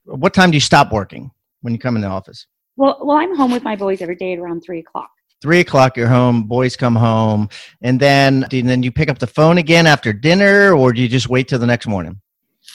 what 0.04 0.34
time 0.34 0.50
do 0.50 0.56
you 0.56 0.60
stop 0.60 0.92
working 0.92 1.30
when 1.60 1.72
you 1.74 1.78
come 1.78 1.94
in 1.96 2.02
the 2.02 2.08
office? 2.08 2.46
Well 2.76 2.98
well 3.02 3.18
I'm 3.18 3.36
home 3.36 3.52
with 3.52 3.62
my 3.62 3.76
boys 3.76 4.00
every 4.00 4.16
day 4.16 4.32
at 4.32 4.38
around 4.38 4.62
three 4.62 4.80
o'clock 4.80 5.10
three 5.46 5.60
o'clock 5.60 5.96
you're 5.96 6.08
home 6.08 6.42
boys 6.42 6.74
come 6.74 6.96
home 6.96 7.48
and 7.82 8.00
then 8.00 8.44
and 8.50 8.68
then 8.68 8.82
you 8.82 8.90
pick 8.90 9.08
up 9.08 9.16
the 9.20 9.28
phone 9.28 9.58
again 9.58 9.86
after 9.86 10.12
dinner 10.12 10.72
or 10.72 10.92
do 10.92 11.00
you 11.00 11.06
just 11.06 11.28
wait 11.28 11.46
till 11.46 11.60
the 11.60 11.66
next 11.66 11.86
morning 11.86 12.20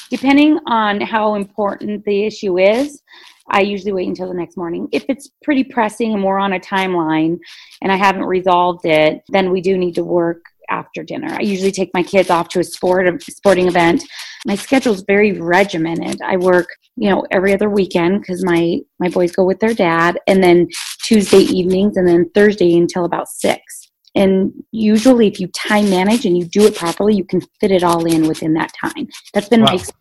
depending 0.09 0.57
on 0.67 1.01
how 1.01 1.35
important 1.35 2.01
the 2.05 2.23
issue 2.23 2.57
is 2.57 3.01
i 3.49 3.59
usually 3.59 3.91
wait 3.91 4.07
until 4.07 4.29
the 4.29 4.33
next 4.33 4.55
morning 4.55 4.87
if 4.93 5.03
it's 5.09 5.31
pretty 5.43 5.65
pressing 5.65 6.13
and 6.13 6.23
we're 6.23 6.39
on 6.39 6.53
a 6.53 6.59
timeline 6.61 7.37
and 7.81 7.91
i 7.91 7.97
haven't 7.97 8.23
resolved 8.23 8.85
it 8.85 9.21
then 9.27 9.51
we 9.51 9.59
do 9.59 9.77
need 9.77 9.93
to 9.93 10.05
work 10.05 10.41
after 10.71 11.03
dinner. 11.03 11.27
I 11.37 11.41
usually 11.41 11.71
take 11.71 11.91
my 11.93 12.01
kids 12.01 12.29
off 12.29 12.47
to 12.49 12.59
a 12.59 12.63
sport 12.63 13.05
a 13.05 13.19
sporting 13.31 13.67
event. 13.67 14.03
My 14.45 14.55
schedule 14.55 14.93
is 14.93 15.03
very 15.05 15.33
regimented. 15.33 16.19
I 16.21 16.37
work, 16.37 16.69
you 16.95 17.09
know, 17.09 17.25
every 17.31 17.53
other 17.53 17.69
weekend 17.69 18.21
because 18.21 18.43
my 18.43 18.79
my 18.99 19.09
boys 19.09 19.31
go 19.31 19.43
with 19.43 19.59
their 19.59 19.73
dad, 19.73 20.19
and 20.27 20.43
then 20.43 20.67
Tuesday 21.03 21.39
evenings, 21.39 21.97
and 21.97 22.07
then 22.07 22.29
Thursday 22.33 22.77
until 22.77 23.05
about 23.05 23.27
six. 23.27 23.89
And 24.13 24.51
usually, 24.71 25.27
if 25.27 25.39
you 25.39 25.47
time 25.47 25.89
manage 25.89 26.25
and 26.25 26.37
you 26.37 26.45
do 26.45 26.65
it 26.65 26.75
properly, 26.75 27.15
you 27.15 27.23
can 27.23 27.41
fit 27.59 27.71
it 27.71 27.83
all 27.83 28.05
in 28.05 28.27
within 28.27 28.53
that 28.55 28.71
time. 28.79 29.07
That's 29.33 29.47
been 29.47 29.61
wow. 29.61 29.67
my 29.67 29.73
experience. 29.75 29.97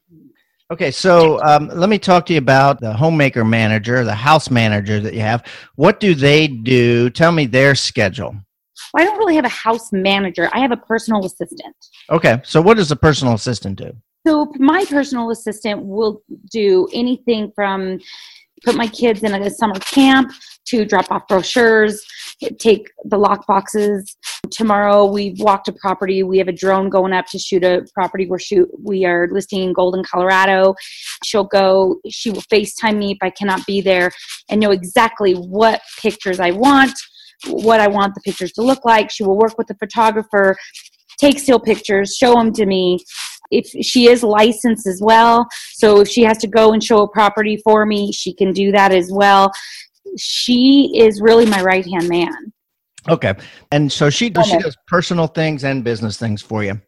Okay, 0.73 0.92
so 0.92 1.42
um, 1.42 1.68
let 1.75 1.88
me 1.88 1.99
talk 1.99 2.26
to 2.26 2.32
you 2.32 2.38
about 2.38 2.80
the 2.80 2.92
homemaker 2.92 3.44
manager, 3.44 4.04
the 4.04 4.14
house 4.14 4.50
manager 4.50 5.00
that 5.00 5.14
you 5.14 5.20
have. 5.20 5.44
What 5.75 5.99
do 5.99 6.14
they 6.14 6.47
do? 6.47 7.11
Tell 7.11 7.32
me 7.32 7.47
their 7.47 7.75
schedule. 7.75 8.37
Well, 8.94 9.02
I 9.02 9.04
don't 9.04 9.18
really 9.18 9.35
have 9.35 9.44
a 9.44 9.49
house 9.49 9.92
manager. 9.92 10.49
I 10.52 10.61
have 10.61 10.70
a 10.70 10.76
personal 10.76 11.25
assistant. 11.25 11.75
Okay. 12.09 12.40
So 12.44 12.62
what 12.62 12.76
does 12.76 12.92
a 12.92 12.97
personal 12.97 13.35
assistant 13.35 13.78
do? 13.78 13.92
So 14.27 14.53
my 14.59 14.85
personal 14.85 15.31
assistant 15.31 15.85
will 15.85 16.23
do 16.50 16.89
anything 16.93 17.53
from 17.55 17.99
put 18.62 18.77
my 18.77 18.87
kids 18.87 19.23
in 19.23 19.35
a 19.35 19.50
summer 19.50 19.79
camp 19.79 20.31
to 20.67 20.85
drop 20.85 21.11
off 21.11 21.27
brochures, 21.27 22.05
take 22.59 22.91
the 23.05 23.17
lock 23.17 23.47
boxes. 23.47 24.17
Tomorrow 24.50 25.07
we've 25.07 25.41
walked 25.41 25.69
a 25.69 25.73
property. 25.73 26.23
We 26.23 26.39
have 26.39 26.49
a 26.49 26.53
drone 26.53 26.91
going 26.91 27.12
up 27.12 27.27
to 27.29 27.39
shoot 27.39 27.65
a 27.65 27.87
property 27.95 28.27
we're 28.27 28.39
shoot 28.39 28.69
we 28.83 29.05
are 29.05 29.29
listing 29.31 29.62
in 29.62 29.73
Golden, 29.73 30.05
Colorado. 30.05 30.75
She'll 31.25 31.45
go, 31.45 32.00
she 32.09 32.31
will 32.31 32.43
FaceTime 32.43 32.99
me 32.99 33.12
if 33.12 33.19
I 33.23 33.31
cannot 33.31 33.65
be 33.67 33.81
there 33.81 34.11
and 34.49 34.61
know 34.61 34.71
exactly 34.71 35.35
what 35.35 35.81
pictures 36.00 36.41
I 36.41 36.50
want, 36.50 36.93
what 37.47 37.81
I 37.81 37.89
want 37.89 38.15
the 38.15 38.21
pictures 38.21 38.53
to 38.53 38.62
look 38.62 38.85
like. 38.85 39.11
She 39.11 39.25
will 39.25 39.39
work 39.39 39.57
with 39.57 39.67
the 39.69 39.77
photographer, 39.77 40.57
take 41.19 41.39
still 41.39 41.61
pictures, 41.61 42.17
show 42.17 42.35
them 42.35 42.53
to 42.53 42.67
me. 42.67 42.99
If 43.50 43.66
she 43.85 44.09
is 44.09 44.23
licensed 44.23 44.87
as 44.87 45.00
well, 45.02 45.47
so 45.73 46.00
if 46.00 46.09
she 46.09 46.23
has 46.23 46.38
to 46.38 46.47
go 46.47 46.73
and 46.73 46.83
show 46.83 47.02
a 47.02 47.09
property 47.09 47.57
for 47.64 47.87
me, 47.87 48.12
she 48.12 48.33
can 48.33 48.52
do 48.52 48.73
that 48.73 48.92
as 48.92 49.11
well. 49.12 49.50
She 50.19 50.92
is 50.97 51.21
really 51.21 51.47
my 51.47 51.62
right 51.62 51.87
hand 51.87 52.09
man. 52.09 52.52
Okay, 53.09 53.35
and 53.73 53.90
so 53.90 54.11
she 54.11 54.28
does 54.28 54.47
she 54.47 54.59
does 54.59 54.76
personal 54.87 55.26
things 55.26 55.64
and 55.64 55.83
business 55.83 56.19
things 56.19 56.42
for 56.42 56.62
you. 56.62 56.80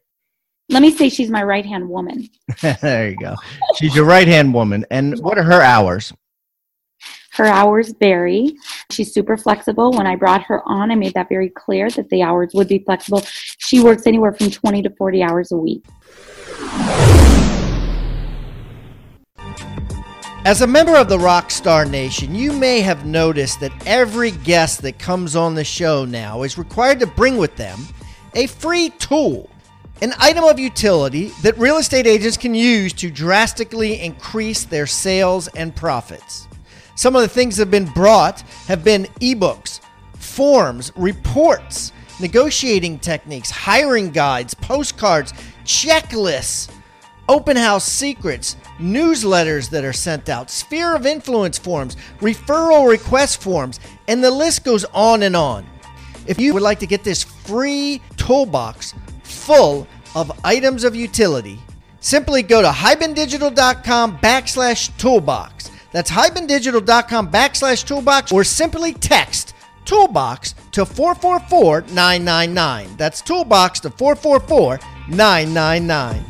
let 0.68 0.82
me 0.82 0.90
say 0.90 1.08
she's 1.08 1.30
my 1.30 1.42
right 1.42 1.64
hand 1.64 1.88
woman. 1.88 2.28
there 2.60 3.10
you 3.10 3.16
go. 3.16 3.34
She's 3.76 3.94
your 3.94 4.04
right 4.04 4.28
hand 4.28 4.52
woman. 4.52 4.84
And 4.90 5.18
what 5.20 5.38
are 5.38 5.42
her 5.42 5.62
hours? 5.62 6.12
Her 7.32 7.46
hours 7.46 7.94
vary. 7.98 8.56
She's 8.90 9.12
super 9.12 9.38
flexible. 9.38 9.92
When 9.92 10.06
I 10.06 10.16
brought 10.16 10.42
her 10.42 10.62
on, 10.68 10.90
I 10.90 10.96
made 10.96 11.14
that 11.14 11.30
very 11.30 11.48
clear 11.48 11.88
that 11.90 12.10
the 12.10 12.22
hours 12.22 12.52
would 12.52 12.68
be 12.68 12.80
flexible. 12.80 13.22
She 13.58 13.80
works 13.80 14.06
anywhere 14.06 14.34
from 14.34 14.50
20 14.50 14.82
to 14.82 14.90
40 14.90 15.22
hours 15.22 15.50
a 15.50 15.56
week. 15.56 15.84
As 20.44 20.60
a 20.60 20.66
member 20.66 20.96
of 20.96 21.08
the 21.08 21.16
Rockstar 21.16 21.88
Nation, 21.88 22.34
you 22.34 22.52
may 22.52 22.80
have 22.80 23.06
noticed 23.06 23.60
that 23.60 23.72
every 23.86 24.32
guest 24.32 24.82
that 24.82 24.98
comes 24.98 25.34
on 25.34 25.54
the 25.54 25.64
show 25.64 26.04
now 26.04 26.42
is 26.42 26.58
required 26.58 27.00
to 27.00 27.06
bring 27.06 27.38
with 27.38 27.56
them 27.56 27.78
a 28.34 28.46
free 28.48 28.90
tool, 28.98 29.48
an 30.02 30.12
item 30.18 30.44
of 30.44 30.58
utility 30.58 31.28
that 31.42 31.56
real 31.56 31.76
estate 31.78 32.06
agents 32.06 32.36
can 32.36 32.54
use 32.54 32.92
to 32.94 33.10
drastically 33.10 34.00
increase 34.00 34.64
their 34.64 34.86
sales 34.86 35.48
and 35.48 35.74
profits. 35.74 36.48
Some 37.02 37.16
of 37.16 37.22
the 37.22 37.28
things 37.28 37.56
that 37.56 37.62
have 37.62 37.70
been 37.72 37.86
brought 37.86 38.42
have 38.68 38.84
been 38.84 39.06
ebooks, 39.20 39.80
forms, 40.14 40.92
reports, 40.94 41.92
negotiating 42.20 43.00
techniques, 43.00 43.50
hiring 43.50 44.12
guides, 44.12 44.54
postcards, 44.54 45.32
checklists, 45.64 46.72
open 47.28 47.56
house 47.56 47.84
secrets, 47.84 48.54
newsletters 48.78 49.68
that 49.70 49.84
are 49.84 49.92
sent 49.92 50.28
out, 50.28 50.48
sphere 50.48 50.94
of 50.94 51.04
influence 51.04 51.58
forms, 51.58 51.96
referral 52.20 52.88
request 52.88 53.42
forms, 53.42 53.80
and 54.06 54.22
the 54.22 54.30
list 54.30 54.62
goes 54.62 54.84
on 54.94 55.24
and 55.24 55.34
on. 55.34 55.66
If 56.28 56.38
you 56.38 56.54
would 56.54 56.62
like 56.62 56.78
to 56.78 56.86
get 56.86 57.02
this 57.02 57.24
free 57.24 58.00
toolbox 58.16 58.94
full 59.24 59.88
of 60.14 60.30
items 60.44 60.84
of 60.84 60.94
utility, 60.94 61.58
simply 61.98 62.44
go 62.44 62.62
to 62.62 62.68
hibandigital.com 62.68 64.18
backslash 64.18 64.96
toolbox. 64.98 65.71
That's 65.92 66.10
hibandigital.com 66.10 67.30
backslash 67.30 67.84
toolbox 67.86 68.32
or 68.32 68.44
simply 68.44 68.94
text 68.94 69.54
toolbox 69.84 70.54
to 70.72 70.86
444 70.86 71.82
999. 71.92 72.96
That's 72.96 73.20
toolbox 73.20 73.80
to 73.80 73.90
444 73.90 74.80
999. 75.08 76.24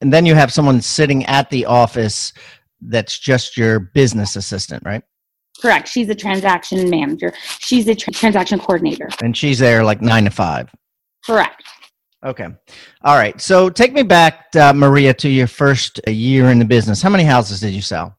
And 0.00 0.12
then 0.12 0.26
you 0.26 0.34
have 0.34 0.52
someone 0.52 0.82
sitting 0.82 1.24
at 1.26 1.48
the 1.50 1.64
office 1.66 2.32
that's 2.80 3.16
just 3.16 3.56
your 3.56 3.78
business 3.78 4.34
assistant, 4.34 4.82
right? 4.84 5.04
Correct. 5.62 5.86
She's 5.86 6.08
a 6.08 6.14
transaction 6.14 6.90
manager. 6.90 7.32
She's 7.60 7.86
a 7.86 7.94
tra- 7.94 8.12
transaction 8.12 8.58
coordinator. 8.58 9.08
And 9.22 9.36
she's 9.36 9.60
there 9.60 9.84
like 9.84 10.02
nine 10.02 10.24
to 10.24 10.30
five. 10.30 10.68
Correct. 11.24 11.62
Okay. 12.24 12.48
All 13.04 13.16
right. 13.16 13.40
So 13.40 13.70
take 13.70 13.92
me 13.92 14.02
back, 14.02 14.46
uh, 14.56 14.72
Maria, 14.72 15.14
to 15.14 15.28
your 15.28 15.46
first 15.46 16.00
year 16.08 16.50
in 16.50 16.58
the 16.58 16.64
business. 16.64 17.00
How 17.00 17.10
many 17.10 17.22
houses 17.22 17.60
did 17.60 17.72
you 17.74 17.80
sell? 17.80 18.18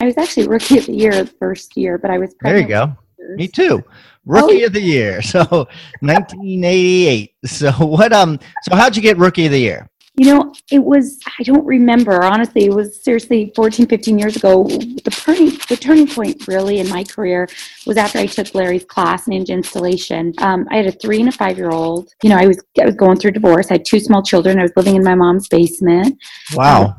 I 0.00 0.06
was 0.06 0.16
actually 0.16 0.48
rookie 0.48 0.78
of 0.78 0.86
the 0.86 0.94
year 0.94 1.12
the 1.12 1.26
first 1.26 1.76
year, 1.76 1.98
but 1.98 2.10
I 2.10 2.16
was 2.16 2.34
There 2.40 2.58
you 2.58 2.66
go. 2.66 2.96
Me 3.36 3.48
too. 3.48 3.84
Rookie 4.24 4.62
oh. 4.62 4.66
of 4.68 4.72
the 4.72 4.80
year. 4.80 5.20
So 5.32 5.44
1988. 6.00 7.34
So 7.44 7.70
what 7.84 8.14
um 8.14 8.40
so 8.62 8.76
how'd 8.76 8.96
you 8.96 9.02
get 9.02 9.18
rookie 9.18 9.44
of 9.44 9.52
the 9.52 9.60
year? 9.60 9.90
You 10.14 10.26
know 10.26 10.52
it 10.70 10.82
was 10.82 11.18
i 11.38 11.42
don't 11.42 11.64
remember 11.64 12.22
honestly 12.22 12.66
it 12.66 12.72
was 12.72 13.02
seriously 13.02 13.50
14 13.56 13.86
15 13.86 14.18
years 14.18 14.36
ago. 14.36 14.64
The 14.64 15.10
turning 15.10 15.50
the 15.68 15.76
turning 15.80 16.06
point 16.06 16.46
really 16.46 16.80
in 16.80 16.88
my 16.88 17.02
career 17.04 17.48
was 17.86 17.96
after 17.96 18.18
i 18.18 18.26
took 18.26 18.54
larry's 18.54 18.84
class 18.84 19.26
in 19.28 19.44
installation. 19.44 20.34
Um, 20.38 20.66
i 20.70 20.76
had 20.76 20.86
a 20.86 20.92
three 20.92 21.20
and 21.20 21.28
a 21.28 21.32
five 21.32 21.56
year 21.56 21.70
old 21.70 22.10
you 22.22 22.30
know 22.30 22.36
i 22.36 22.46
was 22.46 22.62
i 22.80 22.84
was 22.84 22.94
going 22.94 23.18
through 23.18 23.32
divorce. 23.32 23.70
I 23.70 23.74
had 23.74 23.84
two 23.84 24.00
small 24.00 24.22
children. 24.22 24.58
I 24.58 24.62
was 24.62 24.72
living 24.76 24.96
in 24.96 25.04
my 25.04 25.14
mom's 25.14 25.48
basement. 25.48 26.18
Wow. 26.54 26.84
Um, 26.84 26.94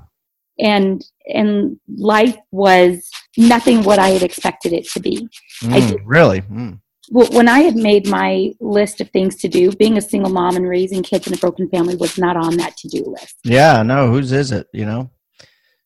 and 0.60 1.06
and 1.28 1.80
life 1.98 2.38
was 2.52 3.10
nothing 3.38 3.84
what 3.84 4.00
i 4.00 4.10
had 4.10 4.24
expected 4.24 4.74
it 4.74 4.88
to 4.90 5.00
be. 5.00 5.28
Mm, 5.64 5.74
I 5.74 5.80
did, 5.80 6.02
really? 6.06 6.42
Mm 6.42 6.80
when 7.10 7.48
I 7.48 7.60
had 7.60 7.76
made 7.76 8.08
my 8.08 8.54
list 8.60 9.02
of 9.02 9.10
things 9.10 9.36
to 9.38 9.48
do, 9.48 9.72
being 9.72 9.98
a 9.98 10.02
single 10.02 10.32
mom 10.32 10.56
and 10.56 10.68
raising 10.68 11.04
kids 11.04 11.28
in 11.28 11.34
a 11.34 11.38
broken 11.38 11.70
family 11.70 11.96
was 11.96 12.18
not 12.18 12.38
on 12.38 12.58
that 12.58 12.78
to 12.78 12.88
do 12.88 13.04
list. 13.06 13.36
Yeah, 13.44 13.84
no, 13.84 14.10
whose 14.10 14.32
is 14.32 14.52
it? 14.52 14.68
You 14.74 14.86
know. 14.86 15.10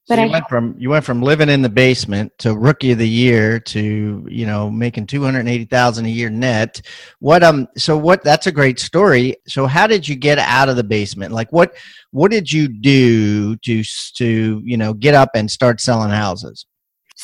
So 0.08 0.16
but 0.16 0.22
you 0.22 0.30
I, 0.30 0.32
went 0.32 0.48
from 0.48 0.76
you 0.78 0.90
went 0.90 1.04
from 1.04 1.22
living 1.22 1.50
in 1.50 1.62
the 1.62 1.70
basement 1.70 2.32
to 2.38 2.56
rookie 2.56 2.94
of 2.94 2.98
the 2.98 3.08
year 3.08 3.60
to 3.60 4.26
you 4.30 4.46
know 4.46 4.72
making 4.72 5.08
two 5.08 5.22
hundred 5.22 5.50
eighty 5.50 5.66
thousand 5.66 6.06
a 6.06 6.10
year 6.10 6.30
net. 6.30 6.80
What 7.20 7.44
um 7.44 7.68
so 7.76 7.98
what 7.98 8.24
that's 8.24 8.48
a 8.48 8.52
great 8.54 8.80
story. 8.80 9.36
So 9.48 9.66
how 9.66 9.86
did 9.86 10.08
you 10.08 10.16
get 10.16 10.40
out 10.40 10.70
of 10.70 10.78
the 10.78 10.84
basement? 10.84 11.34
Like 11.34 11.52
what 11.52 11.76
what 12.12 12.32
did 12.32 12.50
you 12.50 12.70
do 12.70 13.58
to 13.58 13.84
to 14.16 14.62
you 14.64 14.78
know 14.78 14.94
get 14.94 15.14
up 15.14 15.32
and 15.36 15.52
start 15.52 15.82
selling 15.82 16.12
houses? 16.12 16.66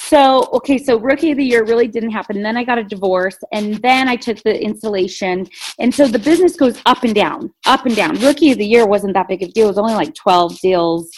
So, 0.10 0.50
okay, 0.54 0.78
so 0.78 0.98
rookie 0.98 1.32
of 1.32 1.38
the 1.38 1.46
year 1.46 1.64
really 1.64 1.88
didn't 1.88 2.12
happen. 2.12 2.44
Then 2.44 2.58
I 2.58 2.64
got 2.64 2.78
a 2.78 2.84
divorce 2.84 3.38
and 3.52 3.76
then 3.76 4.08
I 4.08 4.16
took 4.16 4.42
the 4.44 4.62
installation. 4.62 5.48
And 5.80 5.94
so 5.94 6.08
the 6.08 6.20
business 6.20 6.56
goes 6.56 6.80
up 6.86 7.04
and 7.04 7.16
down, 7.16 7.54
up 7.66 7.86
and 7.86 7.96
down. 7.96 8.20
Rookie 8.20 8.52
of 8.52 8.58
the 8.58 8.66
year 8.66 8.86
wasn't 8.86 9.14
that 9.14 9.28
big 9.28 9.42
of 9.44 9.50
a 9.50 9.52
deal. 9.54 9.66
It 9.66 9.70
was 9.70 9.78
only 9.78 9.94
like 9.94 10.14
12 10.14 10.60
deals. 10.60 11.10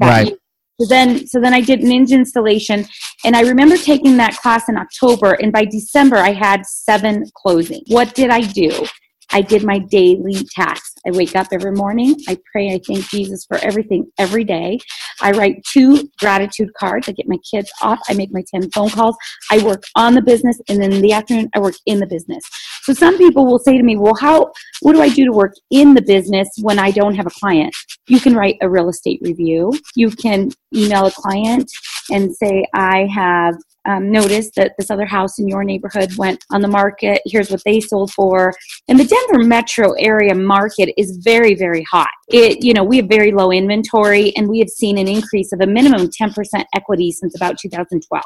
right. 0.00 0.28
Year. 0.28 0.36
So 0.80 0.86
then, 0.86 1.26
so 1.26 1.40
then 1.40 1.52
I 1.52 1.60
did 1.60 1.80
ninja 1.80 2.12
installation, 2.12 2.86
and 3.24 3.34
I 3.34 3.40
remember 3.40 3.76
taking 3.76 4.16
that 4.18 4.36
class 4.36 4.68
in 4.68 4.76
October, 4.76 5.32
and 5.32 5.52
by 5.52 5.64
December 5.64 6.18
I 6.18 6.32
had 6.32 6.64
seven 6.64 7.24
closing. 7.34 7.82
What 7.88 8.14
did 8.14 8.30
I 8.30 8.42
do? 8.42 8.86
I 9.32 9.42
did 9.42 9.64
my 9.64 9.78
daily 9.78 10.46
tasks. 10.54 10.94
I 11.06 11.10
wake 11.10 11.36
up 11.36 11.48
every 11.52 11.72
morning. 11.72 12.16
I 12.28 12.38
pray. 12.50 12.72
I 12.72 12.80
thank 12.86 13.08
Jesus 13.08 13.44
for 13.44 13.58
everything 13.58 14.10
every 14.18 14.44
day. 14.44 14.78
I 15.20 15.32
write 15.32 15.62
two 15.64 16.10
gratitude 16.18 16.72
cards. 16.74 17.08
I 17.08 17.12
get 17.12 17.28
my 17.28 17.38
kids 17.50 17.70
off. 17.82 17.98
I 18.08 18.14
make 18.14 18.32
my 18.32 18.42
10 18.54 18.70
phone 18.70 18.90
calls. 18.90 19.16
I 19.50 19.62
work 19.62 19.84
on 19.94 20.14
the 20.14 20.22
business. 20.22 20.60
And 20.68 20.80
then 20.80 20.92
in 20.92 21.02
the 21.02 21.12
afternoon, 21.12 21.50
I 21.54 21.60
work 21.60 21.74
in 21.86 21.98
the 21.98 22.06
business. 22.06 22.42
So 22.82 22.92
some 22.92 23.18
people 23.18 23.44
will 23.44 23.58
say 23.58 23.76
to 23.76 23.82
me, 23.82 23.96
well, 23.96 24.14
how, 24.14 24.50
what 24.80 24.94
do 24.94 25.02
I 25.02 25.08
do 25.08 25.24
to 25.26 25.32
work 25.32 25.54
in 25.70 25.94
the 25.94 26.02
business 26.02 26.48
when 26.62 26.78
I 26.78 26.90
don't 26.90 27.14
have 27.14 27.26
a 27.26 27.30
client? 27.30 27.74
You 28.06 28.20
can 28.20 28.34
write 28.34 28.56
a 28.62 28.70
real 28.70 28.88
estate 28.88 29.20
review. 29.22 29.78
You 29.94 30.10
can 30.10 30.50
email 30.74 31.06
a 31.06 31.12
client 31.12 31.70
and 32.10 32.34
say, 32.34 32.64
I 32.74 33.06
have 33.14 33.54
um, 33.88 34.10
noticed 34.10 34.54
that 34.56 34.74
this 34.78 34.90
other 34.90 35.06
house 35.06 35.38
in 35.38 35.48
your 35.48 35.64
neighborhood 35.64 36.14
went 36.18 36.44
on 36.52 36.60
the 36.60 36.68
market. 36.68 37.22
Here's 37.24 37.50
what 37.50 37.62
they 37.64 37.80
sold 37.80 38.12
for. 38.12 38.52
And 38.86 39.00
the 39.00 39.04
Denver 39.04 39.44
metro 39.44 39.92
area 39.92 40.34
market 40.34 40.92
is 40.98 41.18
very, 41.24 41.54
very 41.54 41.82
hot. 41.84 42.10
It, 42.28 42.62
you 42.62 42.74
know, 42.74 42.84
we 42.84 42.98
have 42.98 43.08
very 43.08 43.32
low 43.32 43.50
inventory 43.50 44.36
and 44.36 44.46
we 44.46 44.58
have 44.58 44.68
seen 44.68 44.98
an 44.98 45.08
increase 45.08 45.52
of 45.52 45.62
a 45.62 45.66
minimum 45.66 46.08
10% 46.08 46.64
equity 46.74 47.10
since 47.10 47.34
about 47.34 47.58
2012. 47.58 48.24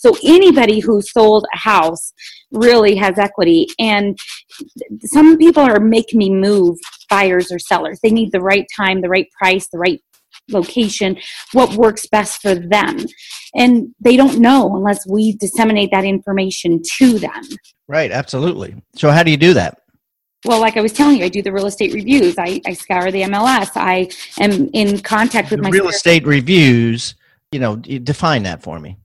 So 0.00 0.16
anybody 0.24 0.80
who 0.80 1.00
sold 1.00 1.46
a 1.54 1.58
house 1.58 2.12
really 2.50 2.96
has 2.96 3.16
equity. 3.16 3.68
And 3.78 4.18
some 5.04 5.38
people 5.38 5.62
are 5.62 5.78
making 5.78 6.18
me 6.18 6.30
move 6.30 6.76
buyers 7.08 7.52
or 7.52 7.60
sellers. 7.60 8.00
They 8.02 8.10
need 8.10 8.32
the 8.32 8.40
right 8.40 8.66
time, 8.76 9.00
the 9.00 9.08
right 9.08 9.28
price, 9.38 9.68
the 9.68 9.78
right 9.78 10.00
location, 10.50 11.16
what 11.52 11.74
works 11.74 12.06
best 12.06 12.42
for 12.42 12.54
them. 12.54 12.98
And 13.54 13.94
they 14.00 14.16
don't 14.16 14.40
know 14.40 14.74
unless 14.76 15.06
we 15.06 15.36
disseminate 15.36 15.90
that 15.92 16.04
information 16.04 16.82
to 16.98 17.18
them. 17.18 17.42
Right, 17.88 18.10
absolutely. 18.10 18.76
So, 18.96 19.10
how 19.10 19.22
do 19.22 19.30
you 19.30 19.36
do 19.36 19.54
that? 19.54 19.78
Well, 20.44 20.60
like 20.60 20.76
I 20.76 20.80
was 20.80 20.92
telling 20.92 21.18
you, 21.18 21.24
I 21.24 21.28
do 21.28 21.42
the 21.42 21.52
real 21.52 21.66
estate 21.66 21.94
reviews. 21.94 22.36
I, 22.38 22.60
I 22.66 22.74
scour 22.74 23.10
the 23.10 23.22
MLS. 23.22 23.70
I 23.76 24.08
am 24.40 24.68
in 24.74 25.00
contact 25.00 25.50
with 25.50 25.60
the 25.60 25.64
my 25.64 25.70
real 25.70 25.88
estate 25.88 26.26
reviews. 26.26 27.14
You 27.50 27.60
know, 27.60 27.76
define 27.76 28.42
that 28.42 28.62
for 28.62 28.78
me. 28.78 28.98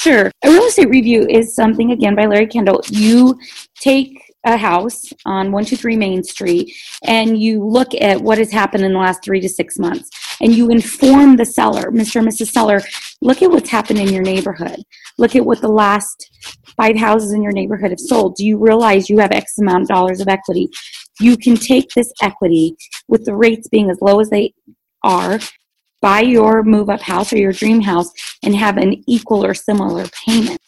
Sure. 0.00 0.30
A 0.44 0.50
real 0.50 0.64
estate 0.64 0.90
review 0.90 1.26
is 1.28 1.54
something, 1.54 1.90
again, 1.90 2.14
by 2.14 2.26
Larry 2.26 2.46
Kendall. 2.46 2.82
You 2.90 3.40
take 3.80 4.20
a 4.44 4.56
house 4.56 5.02
on 5.24 5.50
123 5.50 5.96
Main 5.96 6.22
Street 6.22 6.74
and 7.04 7.40
you 7.40 7.64
look 7.64 7.94
at 7.94 8.20
what 8.20 8.38
has 8.38 8.52
happened 8.52 8.84
in 8.84 8.92
the 8.92 8.98
last 8.98 9.24
three 9.24 9.40
to 9.40 9.48
six 9.48 9.78
months 9.78 10.10
and 10.40 10.54
you 10.54 10.70
inform 10.70 11.36
the 11.36 11.44
seller, 11.44 11.90
Mr. 11.90 12.16
and 12.16 12.28
Mrs. 12.28 12.48
Seller, 12.48 12.80
look 13.20 13.42
at 13.42 13.50
what's 13.50 13.70
happened 13.70 13.98
in 13.98 14.12
your 14.12 14.22
neighborhood. 14.22 14.82
Look 15.18 15.36
at 15.36 15.44
what 15.44 15.60
the 15.60 15.68
last 15.68 16.30
five 16.76 16.96
houses 16.96 17.32
in 17.32 17.42
your 17.42 17.52
neighborhood 17.52 17.90
have 17.90 18.00
sold. 18.00 18.36
Do 18.36 18.44
you 18.44 18.58
realize 18.58 19.08
you 19.08 19.18
have 19.18 19.32
X 19.32 19.58
amount 19.58 19.82
of 19.82 19.88
dollars 19.88 20.20
of 20.20 20.28
equity? 20.28 20.68
You 21.20 21.36
can 21.36 21.56
take 21.56 21.90
this 21.90 22.12
equity 22.22 22.76
with 23.08 23.24
the 23.24 23.34
rates 23.34 23.68
being 23.68 23.90
as 23.90 23.98
low 24.00 24.20
as 24.20 24.30
they 24.30 24.54
are, 25.02 25.38
buy 26.02 26.20
your 26.20 26.62
move 26.62 26.90
up 26.90 27.00
house 27.00 27.32
or 27.32 27.38
your 27.38 27.52
dream 27.52 27.80
house 27.80 28.10
and 28.42 28.54
have 28.56 28.76
an 28.76 29.02
equal 29.06 29.44
or 29.44 29.54
similar 29.54 30.06
payment. 30.26 30.60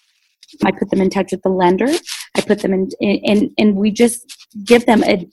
I 0.64 0.70
put 0.70 0.90
them 0.90 1.00
in 1.00 1.10
touch 1.10 1.32
with 1.32 1.42
the 1.42 1.48
lender. 1.48 1.88
I 2.36 2.40
put 2.40 2.60
them 2.60 2.72
in, 2.72 2.88
and 3.00 3.50
and 3.58 3.76
we 3.76 3.90
just 3.90 4.48
give 4.64 4.86
them 4.86 5.02
a 5.04 5.28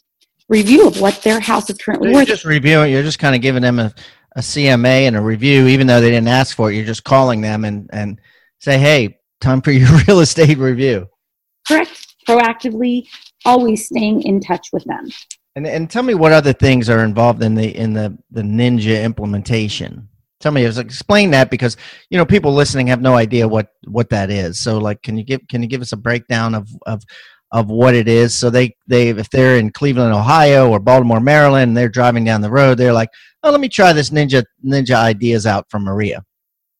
review 0.49 0.87
of 0.87 0.99
what 0.99 1.21
their 1.23 1.39
house 1.39 1.69
is 1.69 1.77
currently 1.77 2.09
you're 2.09 2.19
worth. 2.19 2.27
Just 2.27 2.45
reviewing. 2.45 2.91
You're 2.91 3.03
just 3.03 3.19
kind 3.19 3.35
of 3.35 3.41
giving 3.41 3.61
them 3.61 3.79
a, 3.79 3.93
a 4.35 4.41
CMA 4.41 5.07
and 5.07 5.15
a 5.15 5.21
review, 5.21 5.67
even 5.67 5.87
though 5.87 6.01
they 6.01 6.09
didn't 6.09 6.27
ask 6.27 6.55
for 6.55 6.71
it. 6.71 6.75
You're 6.75 6.85
just 6.85 7.03
calling 7.03 7.41
them 7.41 7.65
and 7.65 7.89
and 7.93 8.19
say, 8.59 8.77
"Hey, 8.77 9.19
time 9.41 9.61
for 9.61 9.71
your 9.71 9.89
real 10.07 10.19
estate 10.19 10.57
review." 10.57 11.07
Correct. 11.67 12.15
Proactively, 12.27 13.07
always 13.45 13.85
staying 13.87 14.21
in 14.23 14.39
touch 14.39 14.69
with 14.71 14.83
them. 14.85 15.09
And 15.55 15.67
and 15.67 15.89
tell 15.89 16.03
me 16.03 16.15
what 16.15 16.31
other 16.31 16.53
things 16.53 16.89
are 16.89 17.03
involved 17.03 17.43
in 17.43 17.55
the 17.55 17.75
in 17.75 17.93
the 17.93 18.17
the 18.31 18.41
Ninja 18.41 19.03
implementation. 19.03 20.09
Tell 20.39 20.51
me, 20.51 20.65
explain 20.65 21.31
that 21.31 21.49
because 21.49 21.77
you 22.09 22.17
know 22.17 22.25
people 22.25 22.53
listening 22.53 22.87
have 22.87 23.01
no 23.01 23.15
idea 23.15 23.47
what 23.47 23.69
what 23.87 24.09
that 24.09 24.29
is. 24.29 24.59
So, 24.59 24.77
like, 24.77 25.01
can 25.01 25.17
you 25.17 25.23
give 25.23 25.41
can 25.47 25.61
you 25.61 25.69
give 25.69 25.81
us 25.81 25.93
a 25.93 25.97
breakdown 25.97 26.53
of 26.55 26.67
of 26.85 27.03
of 27.53 27.69
what 27.69 27.95
it 27.95 28.09
is? 28.09 28.35
So 28.35 28.49
they 28.49 28.75
they 28.87 29.09
if 29.09 29.29
they're 29.29 29.57
in 29.57 29.71
Cleveland, 29.71 30.13
Ohio, 30.13 30.69
or 30.69 30.79
Baltimore, 30.79 31.21
Maryland, 31.21 31.69
and 31.69 31.77
they're 31.77 31.87
driving 31.87 32.25
down 32.25 32.41
the 32.41 32.49
road, 32.49 32.77
they're 32.77 32.91
like, 32.91 33.09
oh, 33.43 33.51
let 33.51 33.61
me 33.61 33.69
try 33.69 33.93
this 33.93 34.09
Ninja 34.09 34.43
Ninja 34.65 34.95
ideas 34.95 35.45
out 35.45 35.69
from 35.69 35.83
Maria. 35.83 36.23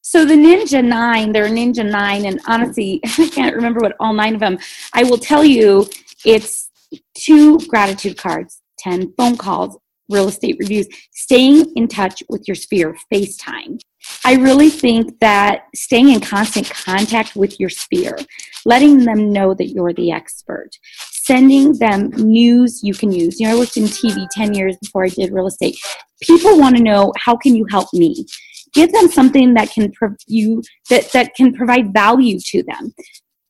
So 0.01 0.25
the 0.25 0.34
Ninja 0.34 0.84
Nine, 0.84 1.32
they're 1.32 1.48
Ninja 1.48 1.89
Nine, 1.89 2.25
and 2.25 2.42
honestly, 2.48 3.00
I 3.06 3.30
can't 3.30 3.56
remember 3.56 3.80
what 3.80 3.96
all 4.00 4.13
nine 4.13 4.34
of 4.34 4.42
them. 4.42 4.58
I 4.94 5.03
will 5.03 5.18
tell 5.18 5.46
you, 5.46 5.88
it's 6.25 6.70
two 7.15 7.60
gratitude 7.60 8.18
cards, 8.18 8.62
ten 8.77 9.13
phone 9.15 9.38
calls, 9.38 9.77
real 10.10 10.27
estate 10.27 10.58
reviews, 10.60 10.88
staying 11.13 11.72
in 11.75 11.88
touch 11.88 12.24
with 12.30 12.48
your 12.48 12.56
sphere, 12.56 12.98
FaceTime. 13.13 13.80
I 14.26 14.36
really 14.36 14.70
think 14.70 15.20
that 15.20 15.66
staying 15.76 16.10
in 16.10 16.20
constant 16.20 16.70
contact 16.70 17.36
with 17.36 17.60
your 17.60 17.70
sphere, 17.70 18.18
letting 18.66 19.06
them 19.06 19.32
know 19.32 19.54
that 19.54 19.70
you're 19.70 19.94
the 19.94 20.12
expert, 20.12 20.70
sending 21.12 21.78
them 21.78 22.10
news 22.10 22.82
you 22.84 22.94
can 22.94 23.12
use. 23.12 23.40
You 23.40 23.48
know, 23.48 23.56
I 23.56 23.60
worked 23.60 23.78
in 23.78 23.84
TV 23.84 24.28
10 24.32 24.54
years 24.54 24.78
before 24.82 25.06
I 25.06 25.10
did 25.10 25.32
real 25.32 25.48
estate. 25.48 25.78
People 26.22 26.60
want 26.60 26.78
to 26.78 26.84
know 26.84 27.12
how 27.18 27.36
can 27.36 27.56
you 27.56 27.66
help 27.70 27.90
me? 27.94 28.26
Give 28.74 28.92
them 28.92 29.08
something 29.08 29.54
that 29.54 29.72
can 29.72 29.92
prov- 29.92 30.18
you 30.28 30.64
that, 30.90 31.12
that 31.12 31.36
can 31.36 31.54
provide 31.54 31.94
value 31.94 32.40
to 32.48 32.64
them 32.64 32.94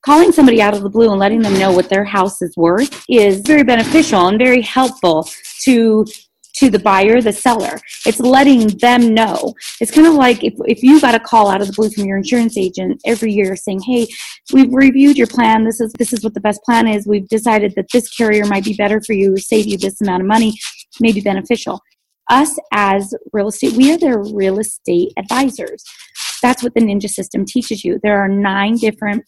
calling 0.04 0.32
somebody 0.32 0.60
out 0.60 0.74
of 0.74 0.82
the 0.82 0.90
blue 0.90 1.10
and 1.10 1.18
letting 1.18 1.40
them 1.40 1.58
know 1.58 1.72
what 1.72 1.88
their 1.88 2.04
house 2.04 2.42
is 2.42 2.54
worth 2.56 3.04
is 3.08 3.40
very 3.40 3.64
beneficial 3.64 4.26
and 4.26 4.38
very 4.38 4.60
helpful 4.60 5.26
to 5.62 6.04
to 6.54 6.70
the 6.70 6.78
buyer, 6.78 7.20
the 7.20 7.32
seller. 7.32 7.78
It's 8.06 8.20
letting 8.20 8.68
them 8.78 9.14
know. 9.14 9.54
It's 9.80 9.90
kind 9.90 10.06
of 10.06 10.14
like 10.14 10.44
if, 10.44 10.54
if 10.66 10.82
you 10.82 11.00
got 11.00 11.14
a 11.14 11.20
call 11.20 11.48
out 11.48 11.60
of 11.60 11.66
the 11.66 11.72
blue 11.72 11.90
from 11.90 12.04
your 12.04 12.16
insurance 12.16 12.56
agent 12.56 13.00
every 13.04 13.32
year 13.32 13.56
saying, 13.56 13.80
Hey, 13.80 14.06
we've 14.52 14.72
reviewed 14.72 15.18
your 15.18 15.26
plan. 15.26 15.64
This 15.64 15.80
is 15.80 15.92
this 15.98 16.12
is 16.12 16.22
what 16.22 16.34
the 16.34 16.40
best 16.40 16.62
plan 16.62 16.86
is. 16.86 17.06
We've 17.06 17.28
decided 17.28 17.74
that 17.76 17.86
this 17.92 18.08
carrier 18.08 18.44
might 18.46 18.64
be 18.64 18.74
better 18.74 19.00
for 19.00 19.12
you, 19.12 19.36
save 19.36 19.66
you 19.66 19.78
this 19.78 20.00
amount 20.00 20.22
of 20.22 20.28
money, 20.28 20.58
may 21.00 21.12
be 21.12 21.20
beneficial. 21.20 21.80
Us 22.30 22.58
as 22.72 23.14
real 23.32 23.48
estate, 23.48 23.74
we 23.74 23.92
are 23.92 23.98
their 23.98 24.18
real 24.18 24.58
estate 24.58 25.12
advisors. 25.18 25.84
That's 26.42 26.62
what 26.62 26.74
the 26.74 26.80
ninja 26.80 27.08
system 27.08 27.44
teaches 27.44 27.84
you. 27.84 28.00
There 28.02 28.18
are 28.18 28.28
nine 28.28 28.76
different 28.76 29.24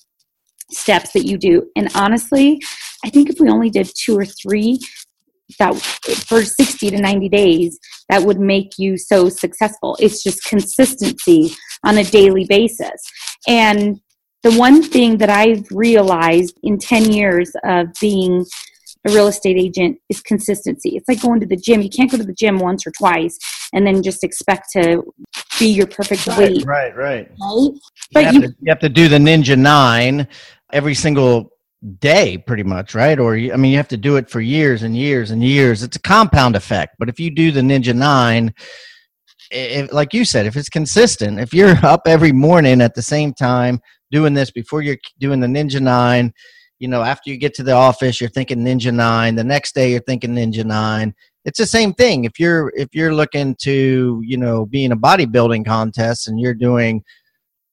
steps 0.71 1.13
that 1.13 1.27
you 1.27 1.39
do. 1.39 1.71
And 1.77 1.89
honestly, 1.95 2.61
I 3.05 3.11
think 3.11 3.31
if 3.31 3.39
we 3.39 3.49
only 3.49 3.71
did 3.71 3.91
two 3.95 4.19
or 4.19 4.25
three, 4.25 4.81
that 5.59 5.77
for 5.77 6.43
60 6.43 6.91
to 6.91 6.99
90 6.99 7.29
days 7.29 7.79
that 8.09 8.23
would 8.23 8.41
make 8.41 8.73
you 8.79 8.97
so 8.97 9.29
successful. 9.29 9.97
It's 10.01 10.23
just 10.23 10.45
consistency 10.45 11.55
on 11.85 11.99
a 11.99 12.05
daily 12.05 12.45
basis. 12.49 13.01
And 13.47 14.01
the 14.43 14.53
one 14.53 14.83
thing 14.83 15.19
that 15.19 15.31
i've 15.31 15.67
realized 15.73 16.57
in 16.63 16.79
10 16.79 17.11
years 17.11 17.51
of 17.65 17.89
being 18.01 18.45
a 19.07 19.13
real 19.13 19.29
estate 19.29 19.57
agent 19.57 19.99
is 20.09 20.21
consistency. 20.21 20.97
It's 20.97 21.09
like 21.09 21.23
going 21.23 21.41
to 21.41 21.47
the 21.47 21.57
gym. 21.57 21.81
You 21.81 21.89
can't 21.89 22.11
go 22.11 22.17
to 22.17 22.25
the 22.25 22.33
gym 22.33 22.59
once 22.59 22.87
or 22.87 22.91
twice 22.91 23.39
and 23.73 23.87
then 23.87 24.03
just 24.03 24.25
expect 24.25 24.71
to 24.73 25.03
be 25.59 25.69
your 25.69 25.87
perfect 25.87 26.27
right, 26.27 26.39
weight 26.39 26.65
right 26.65 26.97
right. 26.97 27.31
right? 27.41 27.73
But 28.13 28.21
you 28.21 28.27
have, 28.27 28.35
you, 28.35 28.41
to, 28.43 28.49
you 28.61 28.69
have 28.69 28.81
to 28.81 28.89
do 28.89 29.09
the 29.09 29.19
ninja 29.19 29.57
nine 29.57 30.27
every 30.73 30.95
single 30.95 31.51
day 31.99 32.39
pretty 32.39 32.63
much 32.63 32.95
right? 32.95 33.19
Or 33.19 33.35
i 33.35 33.57
mean 33.57 33.71
you 33.71 33.77
have 33.77 33.89
to 33.89 33.97
do 33.97 34.17
it 34.17 34.29
for 34.29 34.41
years 34.41 34.83
and 34.83 34.97
years 34.97 35.31
and 35.31 35.43
years. 35.43 35.83
It's 35.83 35.97
a 35.97 36.01
compound 36.01 36.57
effect 36.57 36.97
but 36.99 37.09
if 37.09 37.19
you 37.21 37.31
do 37.31 37.51
the 37.51 37.61
ninja 37.61 37.95
9 37.95 38.53
if, 39.51 39.93
like 39.93 40.13
you 40.13 40.25
said 40.25 40.47
if 40.47 40.57
it's 40.57 40.69
consistent 40.69 41.39
if 41.39 41.55
you're 41.55 41.77
up 41.85 42.03
every 42.07 42.33
morning 42.33 42.81
at 42.81 42.95
the 42.95 43.03
same 43.03 43.33
time 43.33 43.81
doing 44.11 44.35
this 44.35 44.51
before 44.51 44.83
you're 44.83 44.99
doing 45.19 45.41
the 45.41 45.47
ninja 45.47 45.81
9 45.81 46.33
you 46.79 46.89
know 46.89 47.03
after 47.03 47.31
you 47.31 47.37
get 47.37 47.55
to 47.55 47.63
the 47.63 47.73
office 47.73 48.21
you're 48.21 48.31
thinking 48.31 48.59
ninja 48.59 48.93
9 48.93 49.35
the 49.35 49.45
next 49.45 49.75
day 49.75 49.91
you're 49.91 50.01
thinking 50.01 50.35
ninja 50.35 50.65
9 50.65 51.15
it's 51.47 51.61
the 51.61 51.67
same 51.67 51.95
thing. 51.95 52.25
If 52.25 52.41
you're 52.41 52.73
if 52.77 52.89
you're 52.93 53.15
looking 53.15 53.55
to 53.61 54.21
you 54.23 54.37
know 54.37 54.67
be 54.67 54.85
in 54.85 54.93
a 54.93 54.97
bodybuilding 54.97 55.65
contest 55.65 56.27
and 56.27 56.41
you're 56.41 56.55
doing 56.55 57.03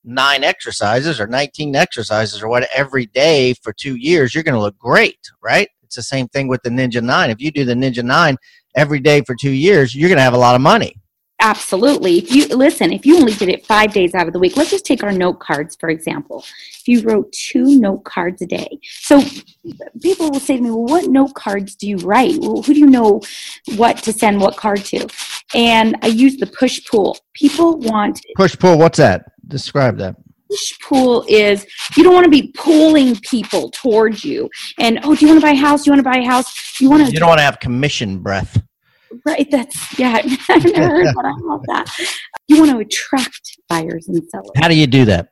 nine 0.04 0.44
exercises 0.44 1.20
or 1.20 1.28
19 1.28 1.76
exercises 1.76 2.42
or 2.42 2.48
what 2.48 2.68
every 2.76 3.06
day 3.08 3.54
for 3.56 3.74
two 3.74 3.96
years, 3.96 4.34
you're 4.34 4.44
going 4.44 4.56
to 4.56 4.62
look 4.62 4.78
great, 4.78 5.20
right? 5.42 5.70
It's 5.84 5.96
the 5.96 6.04
same 6.04 6.28
thing 6.28 6.48
with 6.48 6.62
the 6.64 6.70
Ninja 6.70 7.02
9. 7.02 7.30
If 7.30 7.42
you 7.42 7.52
do 7.52 7.66
the 7.66 7.74
Ninja 7.74 8.04
9 8.04 8.38
every 8.76 9.00
day 9.00 9.22
for 9.22 9.36
two 9.36 9.52
years, 9.52 9.96
you're 9.96 10.10
going 10.10 10.18
to 10.18 10.24
have 10.24 10.34
a 10.34 10.38
lot 10.38 10.56
of 10.56 10.62
money. 10.62 10.96
Absolutely. 11.44 12.20
If 12.20 12.32
you 12.32 12.48
listen, 12.48 12.94
if 12.94 13.06
you 13.06 13.18
only 13.18 13.34
did 13.34 13.50
it 13.50 13.66
five 13.66 13.92
days 13.92 14.16
out 14.16 14.28
of 14.28 14.34
the 14.34 14.40
week, 14.40 14.56
let's 14.56 14.70
just 14.70 14.86
take 14.86 15.04
our 15.04 15.12
note 15.12 15.42
cards, 15.42 15.76
for 15.76 15.90
example. 15.90 16.46
If 16.80 16.88
you 16.88 17.02
wrote 17.02 17.34
two 17.34 17.78
note 17.78 18.06
cards 18.06 18.42
a 18.42 18.46
day. 18.46 18.80
So 19.02 19.22
people 20.02 20.32
will 20.32 20.40
say 20.40 20.56
to 20.56 20.64
me, 20.64 20.70
Well, 20.70 20.86
what 20.86 21.10
note 21.10 21.34
cards 21.34 21.76
do 21.76 21.90
you 21.90 21.98
write? 21.98 22.38
Well, 22.40 22.62
who 22.62 22.74
do 22.74 22.80
you 22.80 22.86
know 22.86 23.22
what 23.76 23.98
to 24.04 24.14
send 24.14 24.40
what 24.40 24.56
card 24.56 24.86
to? 24.86 25.06
And 25.54 25.98
I 26.02 26.08
use 26.08 26.38
the 26.38 26.48
push 26.48 26.80
pull. 26.90 27.18
People 27.34 27.78
want 27.78 28.22
push 28.38 28.58
pull, 28.58 28.78
what's 28.78 28.98
that? 29.00 29.33
Describe 29.54 29.98
that. 29.98 30.16
Push 30.50 30.80
pull 30.88 31.26
is 31.30 31.66
you 31.96 32.04
don't 32.04 32.14
want 32.14 32.26
to 32.26 32.30
be 32.30 32.52
pulling 32.56 33.16
people 33.18 33.72
towards 33.72 34.26
you. 34.26 34.50
And 34.80 35.00
oh 35.04 35.16
do 35.16 35.26
you 35.26 35.32
want 35.32 35.42
to 35.42 35.48
buy 35.48 35.54
a 35.54 35.56
house? 35.56 35.84
Do 35.84 35.90
you 35.90 35.94
want 35.94 36.06
to 36.06 36.10
buy 36.10 36.18
a 36.18 36.26
house? 36.26 36.52
You 36.82 36.90
want 36.90 37.06
to 37.06 37.12
you 37.12 37.20
don't 37.20 37.30
want 37.30 37.40
to 37.40 37.44
have 37.44 37.60
commission 37.60 38.20
breath. 38.20 38.62
Right 39.26 39.50
that's 39.50 39.98
yeah 39.98 40.16
i've 40.50 40.66
never 40.66 40.90
heard 40.90 41.06
that 41.06 41.26
i 41.26 41.34
love 41.42 41.62
that. 41.68 41.88
You 42.48 42.60
want 42.60 42.72
to 42.72 42.80
attract 42.80 43.58
buyers 43.70 44.08
and 44.10 44.22
sellers. 44.30 44.52
How 44.58 44.68
do 44.68 44.76
you 44.76 44.88
do 44.88 45.06
that? 45.06 45.30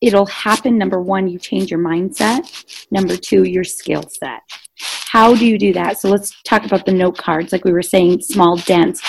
It'll 0.00 0.26
happen 0.26 0.76
number 0.76 1.00
one 1.00 1.28
you 1.28 1.38
change 1.38 1.70
your 1.70 1.80
mindset. 1.80 2.86
Number 2.90 3.16
two 3.16 3.44
your 3.44 3.64
skill 3.64 4.02
set. 4.08 4.40
How 4.78 5.34
do 5.34 5.46
you 5.46 5.58
do 5.58 5.72
that? 5.72 5.98
So 5.98 6.08
let's 6.08 6.42
talk 6.42 6.64
about 6.64 6.84
the 6.84 6.92
note 6.92 7.16
cards. 7.16 7.52
Like 7.52 7.64
we 7.64 7.72
were 7.72 7.82
saying 7.82 8.20
small 8.22 8.56
dents. 8.56 9.00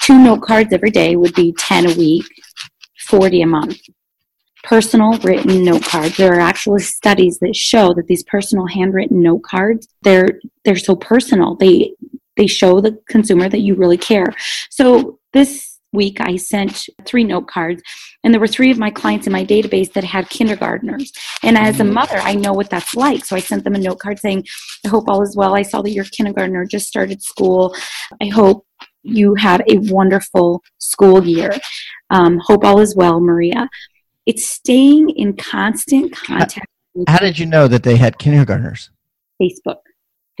Two 0.00 0.18
note 0.18 0.42
cards 0.42 0.72
every 0.72 0.90
day 0.90 1.16
would 1.16 1.34
be 1.34 1.54
10 1.58 1.90
a 1.90 1.94
week 1.94 2.26
40 3.04 3.42
a 3.42 3.46
month. 3.46 3.78
Personal 4.62 5.18
written 5.18 5.62
note 5.64 5.84
cards. 5.84 6.16
There 6.16 6.34
are 6.34 6.40
actually 6.40 6.80
studies 6.80 7.38
that 7.40 7.54
show 7.54 7.92
that 7.94 8.06
these 8.06 8.24
personal 8.24 8.66
handwritten 8.66 9.22
note 9.22 9.42
cards, 9.42 9.88
they're 10.02 10.40
they're 10.64 10.76
so 10.76 10.96
personal. 10.96 11.54
They 11.54 11.94
they 12.36 12.46
show 12.46 12.80
the 12.80 12.98
consumer 13.08 13.48
that 13.48 13.60
you 13.60 13.74
really 13.74 13.98
care. 13.98 14.34
So 14.70 15.18
this 15.32 15.74
week 15.94 16.20
I 16.20 16.36
sent 16.36 16.88
three 17.04 17.24
note 17.24 17.46
cards 17.46 17.82
and 18.22 18.34
there 18.34 18.40
were 18.40 18.48
three 18.48 18.70
of 18.70 18.78
my 18.78 18.90
clients 18.90 19.26
in 19.26 19.32
my 19.32 19.44
database 19.44 19.92
that 19.92 20.04
had 20.04 20.28
kindergartners. 20.28 21.12
And 21.42 21.56
as 21.56 21.80
a 21.80 21.84
mother, 21.84 22.16
I 22.16 22.34
know 22.34 22.52
what 22.52 22.68
that's 22.68 22.94
like. 22.94 23.24
So 23.24 23.36
I 23.36 23.40
sent 23.40 23.64
them 23.64 23.74
a 23.74 23.78
note 23.78 24.00
card 24.00 24.18
saying, 24.18 24.44
I 24.84 24.88
hope 24.88 25.08
all 25.08 25.22
is 25.22 25.36
well. 25.36 25.54
I 25.54 25.62
saw 25.62 25.80
that 25.82 25.92
your 25.92 26.04
kindergartner 26.04 26.66
just 26.66 26.88
started 26.88 27.22
school. 27.22 27.74
I 28.20 28.26
hope 28.26 28.66
you 29.04 29.34
have 29.36 29.60
a 29.68 29.78
wonderful 29.78 30.62
school 30.78 31.24
year. 31.24 31.52
Um, 32.10 32.38
hope 32.38 32.64
all 32.64 32.80
is 32.80 32.96
well, 32.96 33.20
Maria. 33.20 33.68
It's 34.26 34.46
staying 34.46 35.10
in 35.10 35.36
constant 35.36 36.12
contact. 36.12 36.66
How, 37.06 37.14
how 37.14 37.18
did 37.18 37.38
you 37.38 37.46
know 37.46 37.68
that 37.68 37.82
they 37.82 37.96
had 37.96 38.18
kindergartners? 38.18 38.90
Facebook. 39.40 39.76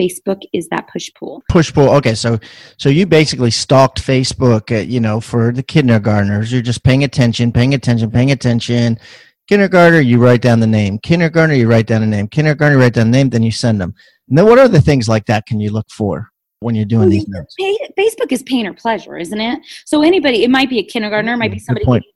Facebook 0.00 0.40
is 0.52 0.66
that 0.68 0.88
push 0.88 1.10
pull. 1.14 1.42
Push 1.48 1.72
pull. 1.72 1.90
Okay, 1.90 2.14
so 2.14 2.38
so 2.78 2.88
you 2.88 3.06
basically 3.06 3.50
stalked 3.50 4.02
Facebook, 4.02 4.76
uh, 4.76 4.80
you 4.80 4.98
know, 4.98 5.20
for 5.20 5.52
the 5.52 5.62
kindergartners. 5.62 6.52
You're 6.52 6.62
just 6.62 6.82
paying 6.82 7.04
attention, 7.04 7.52
paying 7.52 7.74
attention, 7.74 8.10
paying 8.10 8.32
attention. 8.32 8.98
Kindergartner, 9.46 10.00
you 10.00 10.18
write 10.18 10.40
down 10.40 10.60
the 10.60 10.66
name. 10.66 10.98
Kindergartner, 10.98 11.54
you 11.54 11.68
write 11.68 11.86
down 11.86 12.00
the 12.00 12.06
name. 12.06 12.26
Kindergartner, 12.28 12.78
you 12.78 12.82
write 12.82 12.94
down 12.94 13.10
the 13.10 13.18
name. 13.18 13.30
Then 13.30 13.42
you 13.42 13.52
send 13.52 13.80
them. 13.80 13.94
And 14.28 14.38
then 14.38 14.46
what 14.46 14.58
other 14.58 14.80
things 14.80 15.08
like 15.08 15.26
that 15.26 15.46
can 15.46 15.60
you 15.60 15.70
look 15.70 15.90
for? 15.90 16.32
When 16.60 16.74
you're 16.74 16.84
doing 16.84 17.08
these 17.08 17.26
notes? 17.28 17.54
Facebook 17.98 18.32
is 18.32 18.42
pain 18.44 18.66
or 18.66 18.72
pleasure, 18.72 19.16
isn't 19.16 19.40
it? 19.40 19.60
So 19.84 20.02
anybody, 20.02 20.44
it 20.44 20.50
might 20.50 20.70
be 20.70 20.78
a 20.78 20.84
kindergartner, 20.84 21.34
it 21.34 21.36
might 21.36 21.50
be 21.50 21.58
mm-hmm. 21.58 21.82
somebody. 21.82 22.10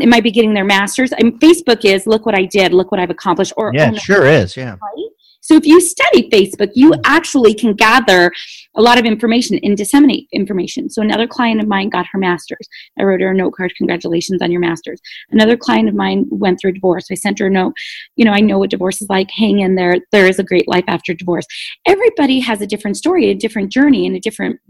It 0.00 0.08
might 0.08 0.22
be 0.22 0.30
getting 0.30 0.54
their 0.54 0.64
master's. 0.64 1.12
I 1.12 1.22
mean, 1.24 1.38
Facebook 1.40 1.84
is 1.84 2.06
look 2.06 2.24
what 2.24 2.36
I 2.36 2.44
did, 2.44 2.72
look 2.72 2.92
what 2.92 3.00
I've 3.00 3.10
accomplished. 3.10 3.52
Or 3.56 3.72
yeah, 3.74 3.90
it 3.90 4.00
sure 4.00 4.26
is. 4.26 4.56
Yeah. 4.56 4.76
Right. 4.80 5.08
So 5.48 5.56
if 5.56 5.64
you 5.64 5.80
study 5.80 6.28
Facebook, 6.28 6.72
you 6.74 6.92
actually 7.06 7.54
can 7.54 7.72
gather 7.72 8.30
a 8.76 8.82
lot 8.82 8.98
of 8.98 9.06
information 9.06 9.58
and 9.62 9.78
disseminate 9.78 10.28
information. 10.30 10.90
So 10.90 11.00
another 11.00 11.26
client 11.26 11.62
of 11.62 11.66
mine 11.66 11.88
got 11.88 12.04
her 12.12 12.18
master's. 12.18 12.68
I 12.98 13.04
wrote 13.04 13.22
her 13.22 13.30
a 13.30 13.34
note 13.34 13.54
card, 13.54 13.72
congratulations 13.78 14.42
on 14.42 14.50
your 14.50 14.60
master's. 14.60 15.00
Another 15.30 15.56
client 15.56 15.88
of 15.88 15.94
mine 15.94 16.26
went 16.28 16.60
through 16.60 16.72
a 16.72 16.74
divorce. 16.74 17.06
I 17.10 17.14
sent 17.14 17.38
her 17.38 17.46
a 17.46 17.50
note, 17.50 17.72
you 18.16 18.26
know, 18.26 18.32
I 18.32 18.40
know 18.40 18.58
what 18.58 18.68
divorce 18.68 19.00
is 19.00 19.08
like. 19.08 19.30
Hang 19.30 19.60
in 19.60 19.74
there. 19.74 19.94
There 20.12 20.28
is 20.28 20.38
a 20.38 20.44
great 20.44 20.68
life 20.68 20.84
after 20.86 21.14
divorce. 21.14 21.46
Everybody 21.86 22.40
has 22.40 22.60
a 22.60 22.66
different 22.66 22.98
story, 22.98 23.30
a 23.30 23.34
different 23.34 23.72
journey, 23.72 24.06
and 24.06 24.16
a 24.16 24.20
different 24.20 24.60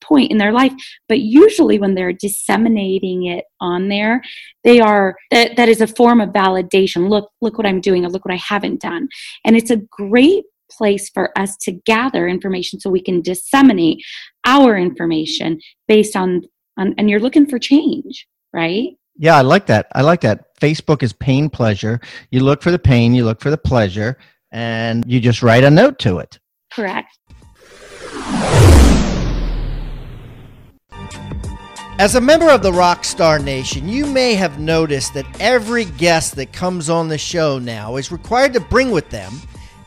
point 0.00 0.30
in 0.30 0.38
their 0.38 0.52
life. 0.52 0.72
But 1.08 1.18
usually 1.18 1.80
when 1.80 1.96
they're 1.96 2.12
disseminating 2.12 3.26
it 3.26 3.46
on 3.60 3.88
there, 3.88 4.22
they 4.62 4.78
are 4.80 5.16
that, 5.30 5.56
that 5.56 5.68
is 5.68 5.80
a 5.80 5.86
form 5.86 6.20
of 6.20 6.28
validation. 6.30 7.08
Look, 7.08 7.30
look 7.40 7.58
what 7.58 7.66
I'm 7.66 7.80
doing, 7.80 8.04
or 8.04 8.08
look 8.08 8.24
what 8.24 8.34
I 8.34 8.38
haven't 8.38 8.80
done. 8.80 9.08
And 9.44 9.56
it's 9.56 9.70
a 9.70 9.76
great 9.76 10.27
place 10.70 11.08
for 11.08 11.36
us 11.38 11.56
to 11.56 11.72
gather 11.72 12.28
information 12.28 12.78
so 12.80 12.90
we 12.90 13.02
can 13.02 13.22
disseminate 13.22 14.02
our 14.44 14.76
information 14.76 15.60
based 15.86 16.16
on, 16.16 16.42
on 16.76 16.94
and 16.98 17.08
you're 17.08 17.20
looking 17.20 17.46
for 17.46 17.58
change, 17.58 18.26
right? 18.52 18.90
Yeah, 19.16 19.36
I 19.36 19.42
like 19.42 19.66
that. 19.66 19.88
I 19.94 20.02
like 20.02 20.20
that. 20.20 20.56
Facebook 20.60 21.02
is 21.02 21.12
pain 21.12 21.50
pleasure. 21.50 22.00
You 22.30 22.40
look 22.40 22.62
for 22.62 22.70
the 22.70 22.78
pain, 22.78 23.14
you 23.14 23.24
look 23.24 23.40
for 23.40 23.50
the 23.50 23.58
pleasure, 23.58 24.16
and 24.52 25.04
you 25.06 25.20
just 25.20 25.42
write 25.42 25.64
a 25.64 25.70
note 25.70 25.98
to 26.00 26.18
it. 26.18 26.38
Correct. 26.72 27.18
As 32.00 32.14
a 32.14 32.20
member 32.20 32.48
of 32.48 32.62
the 32.62 32.70
Rockstar 32.70 33.42
Nation, 33.42 33.88
you 33.88 34.06
may 34.06 34.34
have 34.34 34.60
noticed 34.60 35.14
that 35.14 35.26
every 35.40 35.84
guest 35.84 36.36
that 36.36 36.52
comes 36.52 36.88
on 36.88 37.08
the 37.08 37.18
show 37.18 37.58
now 37.58 37.96
is 37.96 38.12
required 38.12 38.52
to 38.52 38.60
bring 38.60 38.92
with 38.92 39.10
them 39.10 39.32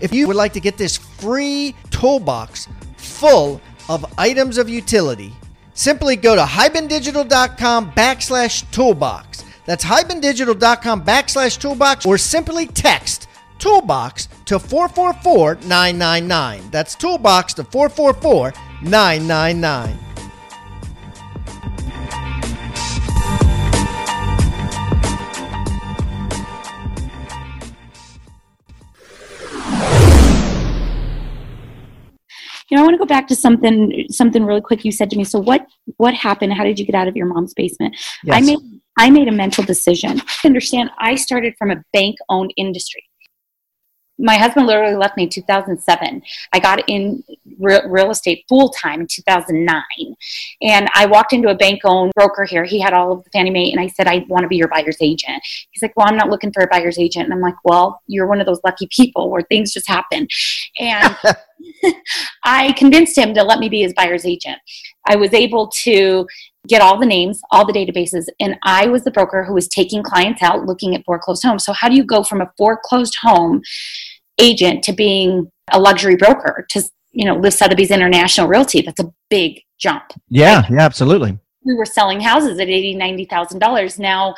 If 0.00 0.12
you 0.12 0.26
would 0.26 0.36
like 0.36 0.52
to 0.54 0.60
get 0.60 0.76
this 0.76 0.96
free 0.96 1.74
toolbox 1.90 2.68
full 2.96 3.60
of 3.88 4.04
items 4.16 4.58
of 4.58 4.68
utility, 4.68 5.32
simply 5.74 6.16
go 6.16 6.34
to 6.34 6.42
hibandigital.com 6.42 7.92
backslash 7.92 8.70
toolbox. 8.70 9.44
That's 9.64 9.84
hibandigital.com 9.84 11.04
backslash 11.04 11.58
toolbox 11.58 12.06
or 12.06 12.16
simply 12.16 12.66
text 12.66 13.28
toolbox 13.58 14.28
to 14.46 14.58
444 14.58 15.56
999. 15.66 16.70
That's 16.70 16.94
toolbox 16.94 17.54
to 17.54 17.64
444 17.64 18.54
999. 18.82 20.07
You 32.70 32.76
know 32.76 32.82
i 32.82 32.86
want 32.86 32.94
to 32.94 32.98
go 32.98 33.06
back 33.06 33.26
to 33.28 33.36
something 33.36 34.06
something 34.10 34.44
really 34.44 34.60
quick 34.60 34.84
you 34.84 34.92
said 34.92 35.10
to 35.10 35.16
me. 35.16 35.24
So 35.24 35.38
what 35.38 35.66
what 35.96 36.14
happened? 36.14 36.52
How 36.52 36.64
did 36.64 36.78
you 36.78 36.86
get 36.86 36.94
out 36.94 37.08
of 37.08 37.16
your 37.16 37.26
mom's 37.26 37.54
basement? 37.54 37.96
Yes. 38.24 38.36
i 38.36 38.40
made 38.40 38.58
i 38.98 39.10
made 39.10 39.28
a 39.28 39.32
mental 39.32 39.64
decision. 39.64 40.20
Understand 40.44 40.90
i 40.98 41.14
started 41.14 41.54
from 41.58 41.70
a 41.70 41.82
bank 41.92 42.16
owned 42.28 42.52
industry 42.56 43.07
my 44.18 44.36
husband 44.36 44.66
literally 44.66 44.96
left 44.96 45.16
me 45.16 45.24
in 45.24 45.28
2007. 45.28 46.22
I 46.52 46.58
got 46.58 46.88
in 46.88 47.22
re- 47.58 47.82
real 47.86 48.10
estate 48.10 48.44
full 48.48 48.70
time 48.70 49.00
in 49.00 49.06
2009. 49.06 49.82
And 50.62 50.88
I 50.94 51.06
walked 51.06 51.32
into 51.32 51.48
a 51.48 51.54
bank 51.54 51.80
owned 51.84 52.12
broker 52.14 52.44
here. 52.44 52.64
He 52.64 52.80
had 52.80 52.92
all 52.92 53.12
of 53.12 53.24
the 53.24 53.30
Fannie 53.30 53.50
Mae. 53.50 53.70
And 53.70 53.80
I 53.80 53.86
said, 53.86 54.08
I 54.08 54.24
want 54.28 54.42
to 54.42 54.48
be 54.48 54.56
your 54.56 54.68
buyer's 54.68 54.98
agent. 55.00 55.40
He's 55.70 55.82
like, 55.82 55.96
Well, 55.96 56.08
I'm 56.08 56.16
not 56.16 56.30
looking 56.30 56.52
for 56.52 56.62
a 56.62 56.68
buyer's 56.68 56.98
agent. 56.98 57.24
And 57.24 57.32
I'm 57.32 57.40
like, 57.40 57.56
Well, 57.64 58.00
you're 58.06 58.26
one 58.26 58.40
of 58.40 58.46
those 58.46 58.60
lucky 58.64 58.88
people 58.90 59.30
where 59.30 59.42
things 59.42 59.72
just 59.72 59.88
happen. 59.88 60.26
And 60.78 61.16
I 62.44 62.72
convinced 62.72 63.16
him 63.16 63.34
to 63.34 63.42
let 63.42 63.58
me 63.58 63.68
be 63.68 63.82
his 63.82 63.94
buyer's 63.94 64.26
agent. 64.26 64.58
I 65.08 65.16
was 65.16 65.32
able 65.32 65.68
to 65.84 66.26
get 66.68 66.82
all 66.82 66.98
the 66.98 67.06
names, 67.06 67.40
all 67.50 67.66
the 67.66 67.72
databases, 67.72 68.26
and 68.38 68.56
I 68.62 68.86
was 68.86 69.02
the 69.02 69.10
broker 69.10 69.42
who 69.42 69.54
was 69.54 69.66
taking 69.66 70.02
clients 70.02 70.42
out 70.42 70.66
looking 70.66 70.94
at 70.94 71.04
foreclosed 71.04 71.42
homes. 71.42 71.64
So, 71.64 71.72
how 71.72 71.88
do 71.88 71.96
you 71.96 72.04
go 72.04 72.22
from 72.22 72.40
a 72.40 72.50
foreclosed 72.56 73.16
home 73.22 73.62
agent 74.38 74.84
to 74.84 74.92
being 74.92 75.50
a 75.72 75.80
luxury 75.80 76.16
broker 76.16 76.66
to 76.70 76.82
you 77.12 77.24
know 77.24 77.36
LIV 77.36 77.54
Sotheby's 77.54 77.90
International 77.90 78.46
Realty? 78.46 78.82
That's 78.82 79.00
a 79.00 79.12
big 79.30 79.62
jump. 79.78 80.04
Yeah, 80.28 80.64
yeah, 80.70 80.80
absolutely. 80.80 81.38
We 81.64 81.74
were 81.74 81.86
selling 81.86 82.20
houses 82.20 82.60
at 82.60 82.68
eighty, 82.68 82.94
ninety 82.94 83.24
thousand 83.24 83.58
dollars. 83.58 83.98
Now, 83.98 84.34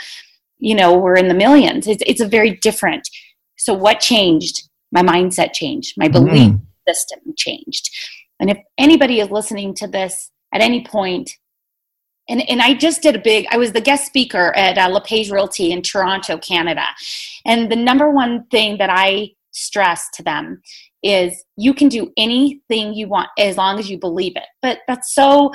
you 0.59 0.75
know, 0.75 0.97
we're 0.97 1.17
in 1.17 1.29
the 1.29 1.35
millions. 1.35 1.87
It's 1.87 2.03
it's 2.07 2.21
a 2.21 2.29
very 2.29 2.57
different. 2.63 3.09
So, 3.59 3.75
what 3.75 4.01
changed? 4.01 4.69
My 4.93 5.03
mindset 5.03 5.53
changed. 5.53 5.95
My 5.97 6.09
belief 6.09 6.53
mm. 6.53 6.61
system 6.89 7.21
changed. 7.37 7.91
And 8.41 8.51
if 8.51 8.59
anybody 8.79 9.21
is 9.21 9.31
listening 9.31 9.75
to 9.75 9.87
this 9.87 10.31
at 10.53 10.61
any 10.61 10.85
point 10.85 11.31
and, 12.31 12.49
and 12.49 12.63
I 12.63 12.75
just 12.75 13.03
did 13.03 13.17
a 13.17 13.19
big, 13.19 13.47
I 13.51 13.57
was 13.57 13.73
the 13.73 13.81
guest 13.81 14.07
speaker 14.07 14.57
at 14.57 14.79
uh, 14.79 14.89
LePage 14.89 15.33
Realty 15.33 15.73
in 15.73 15.83
Toronto, 15.83 16.39
Canada. 16.39 16.85
And 17.45 17.71
the 17.71 17.77
number 17.77 18.09
one 18.09 18.45
thing 18.53 18.79
that 18.79 18.89
I 18.89 19.31
stress 19.51 20.09
to 20.15 20.23
them 20.23 20.63
is 21.03 21.45
you 21.57 21.75
can 21.75 21.89
do 21.89 22.13
anything 22.17 22.95
you 22.95 23.09
want 23.09 23.29
as 23.37 23.57
long 23.57 23.81
as 23.81 23.91
you 23.91 23.99
believe 23.99 24.37
it. 24.37 24.45
But 24.63 24.79
that's 24.87 25.13
so 25.13 25.53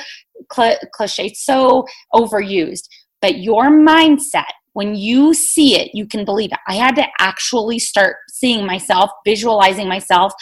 cl- 0.54 0.80
cliche, 0.94 1.34
so 1.34 1.86
overused. 2.14 2.90
But 3.22 3.38
your 3.38 3.70
mindset, 3.70 4.52
when 4.74 4.96
you 4.96 5.34
see 5.34 5.80
it, 5.80 5.92
you 5.94 6.06
can 6.06 6.26
believe 6.26 6.52
it. 6.52 6.60
I 6.68 6.76
had 6.76 6.96
to 6.96 7.06
actually 7.20 7.80
start 7.80 8.18
seeing 8.30 8.66
myself, 8.66 9.12
visualizing 9.26 9.88
myself 9.88 10.34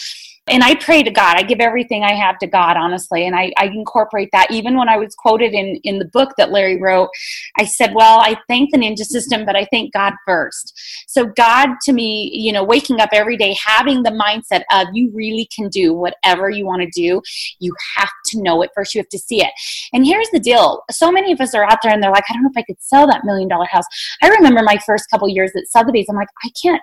and 0.48 0.62
I 0.62 0.76
pray 0.76 1.04
to 1.04 1.10
God. 1.10 1.38
I 1.38 1.44
give 1.44 1.62
everything 1.62 2.04
I 2.04 2.14
have 2.16 2.38
to 2.40 2.48
God, 2.48 2.76
honestly. 2.76 3.26
And 3.26 3.34
I, 3.34 3.54
I 3.58 3.68
incorporate 3.68 4.28
that. 4.34 4.52
Even 4.52 4.78
when 4.78 4.90
I 4.90 4.98
was 4.98 5.16
quoted 5.16 5.54
in, 5.54 5.80
in 5.84 6.00
the 6.00 6.10
book 6.12 6.34
that 6.38 6.52
Larry 6.52 6.82
wrote, 6.82 7.10
I 7.58 7.64
said, 7.64 7.94
Well, 7.94 8.20
I 8.20 8.36
thank 8.50 8.72
the 8.72 8.78
ninja 8.78 9.06
system, 9.06 9.46
but 9.46 9.56
I 9.56 9.66
thank 9.72 9.94
God 9.94 10.14
first. 10.28 10.78
So, 11.08 11.28
God 11.38 11.70
to 11.84 11.94
me, 11.94 12.30
you 12.34 12.52
know, 12.52 12.64
waking 12.64 13.00
up 13.00 13.10
every 13.14 13.38
day, 13.38 13.56
having 13.66 14.04
the 14.04 14.10
mindset 14.10 14.64
of 14.72 14.88
you 14.94 15.12
really 15.14 15.48
can 15.56 15.70
do 15.70 15.94
whatever 15.94 16.50
you 16.50 16.66
want 16.66 16.82
to 16.82 16.90
do, 16.94 17.22
you 17.60 17.74
have 17.96 18.12
to 18.28 18.42
know 18.42 18.62
it 18.64 18.72
first. 18.76 18.94
You 18.94 19.00
have 19.00 19.10
to 19.10 19.20
see 19.20 19.42
it. 19.42 19.52
And 19.94 20.06
here's 20.06 20.30
the 20.32 20.40
deal 20.40 20.84
so 20.92 21.10
many 21.10 21.32
of 21.32 21.40
us 21.40 21.56
are 21.56 21.64
out 21.64 21.78
there 21.82 21.94
and 21.94 22.04
they're 22.04 22.12
like, 22.12 22.26
I 22.30 22.34
don't 22.34 22.44
know 22.44 22.50
if 22.54 22.58
I 22.58 22.64
could 22.64 22.82
sell 22.82 23.08
that 23.08 23.24
million 23.24 23.48
dollar 23.48 23.66
house. 23.66 23.86
I 24.22 24.28
remember 24.28 24.62
my 24.62 24.78
first 24.86 25.06
couple 25.10 25.30
years 25.30 25.52
at 25.56 25.68
Sotheby's, 25.68 26.08
I'm 26.10 26.18
like, 26.18 26.28
I 26.44 26.50
can't 26.62 26.82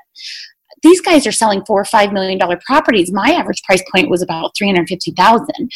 these 0.82 1.00
guys 1.00 1.26
are 1.26 1.32
selling 1.32 1.64
four 1.64 1.80
or 1.80 1.84
five 1.84 2.12
million 2.12 2.38
dollar 2.38 2.60
properties. 2.64 3.12
My 3.12 3.30
average 3.30 3.62
price 3.62 3.82
point 3.94 4.10
was 4.10 4.22
about 4.22 4.56
350,000. 4.56 5.70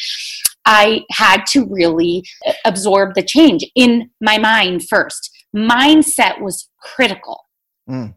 I 0.66 1.02
had 1.10 1.44
to 1.48 1.66
really 1.66 2.24
absorb 2.64 3.14
the 3.14 3.22
change 3.22 3.64
in 3.74 4.10
my 4.20 4.38
mind 4.38 4.88
first. 4.88 5.30
Mindset 5.54 6.40
was 6.40 6.68
critical. 6.80 7.40
Mm. 7.88 8.14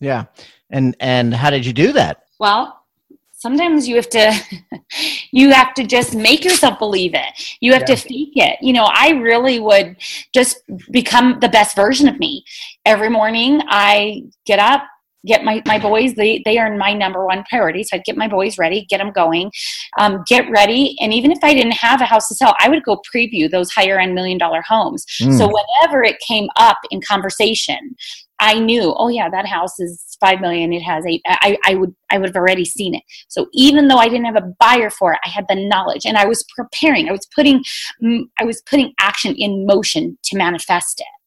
Yeah. 0.00 0.24
And 0.70 0.96
and 1.00 1.34
how 1.34 1.50
did 1.50 1.64
you 1.64 1.72
do 1.72 1.92
that? 1.92 2.24
Well, 2.38 2.78
sometimes 3.38 3.88
you 3.88 3.96
have 3.96 4.08
to 4.10 4.32
you 5.32 5.50
have 5.50 5.72
to 5.74 5.86
just 5.86 6.14
make 6.14 6.44
yourself 6.44 6.78
believe 6.78 7.14
it 7.14 7.56
you 7.60 7.72
have 7.72 7.82
yeah. 7.82 7.94
to 7.94 7.96
fake 7.96 8.32
it 8.34 8.58
you 8.60 8.72
know 8.72 8.88
i 8.92 9.10
really 9.10 9.60
would 9.60 9.96
just 10.34 10.60
become 10.90 11.38
the 11.40 11.48
best 11.48 11.74
version 11.76 12.08
of 12.08 12.18
me 12.18 12.44
every 12.84 13.08
morning 13.08 13.60
i 13.68 14.22
get 14.44 14.58
up 14.58 14.82
get 15.26 15.44
my, 15.44 15.62
my 15.66 15.78
boys 15.78 16.14
they, 16.14 16.42
they 16.44 16.58
are 16.58 16.74
my 16.76 16.92
number 16.92 17.24
one 17.24 17.44
priority. 17.48 17.82
So 17.82 17.96
i'd 17.96 18.04
get 18.04 18.16
my 18.16 18.28
boys 18.28 18.58
ready 18.58 18.86
get 18.88 18.98
them 18.98 19.12
going 19.12 19.50
um, 19.98 20.22
get 20.26 20.48
ready. 20.50 20.96
And 21.00 21.12
even 21.12 21.32
if 21.32 21.38
i 21.42 21.54
didn't 21.54 21.72
have 21.72 22.00
a 22.00 22.04
house 22.04 22.28
to 22.28 22.34
sell 22.34 22.54
i 22.60 22.68
would 22.68 22.82
go 22.84 23.00
preview 23.14 23.50
those 23.50 23.70
higher 23.70 23.98
end 23.98 24.14
million 24.14 24.38
dollar 24.38 24.62
homes. 24.62 25.04
Mm. 25.20 25.36
so 25.36 25.46
whenever 25.46 26.02
it 26.02 26.16
came 26.26 26.48
up 26.56 26.78
in 26.90 27.00
conversation 27.00 27.94
i 28.40 28.58
knew 28.58 28.94
oh 28.96 29.08
yeah 29.08 29.28
that 29.28 29.46
house 29.46 29.78
is 29.80 30.16
five 30.20 30.40
million 30.40 30.72
it 30.72 30.80
has 30.80 31.04
eight 31.06 31.20
I, 31.26 31.56
I 31.64 31.74
would 31.74 31.94
i 32.10 32.18
would 32.18 32.28
have 32.28 32.36
already 32.36 32.64
seen 32.64 32.94
it. 32.94 33.02
So 33.28 33.46
even 33.52 33.88
though 33.88 33.98
i 33.98 34.08
didn't 34.08 34.26
have 34.26 34.36
a 34.36 34.52
buyer 34.60 34.90
for 34.90 35.12
it 35.12 35.20
i 35.24 35.28
had 35.28 35.46
the 35.48 35.56
knowledge 35.56 36.06
and 36.06 36.16
i 36.16 36.26
was 36.26 36.44
preparing. 36.56 37.08
I 37.08 37.12
was 37.12 37.26
putting 37.34 37.62
i 38.40 38.44
was 38.44 38.62
putting 38.62 38.92
action 39.00 39.34
in 39.34 39.66
motion 39.66 40.18
to 40.24 40.36
manifest 40.36 41.00
it 41.00 41.17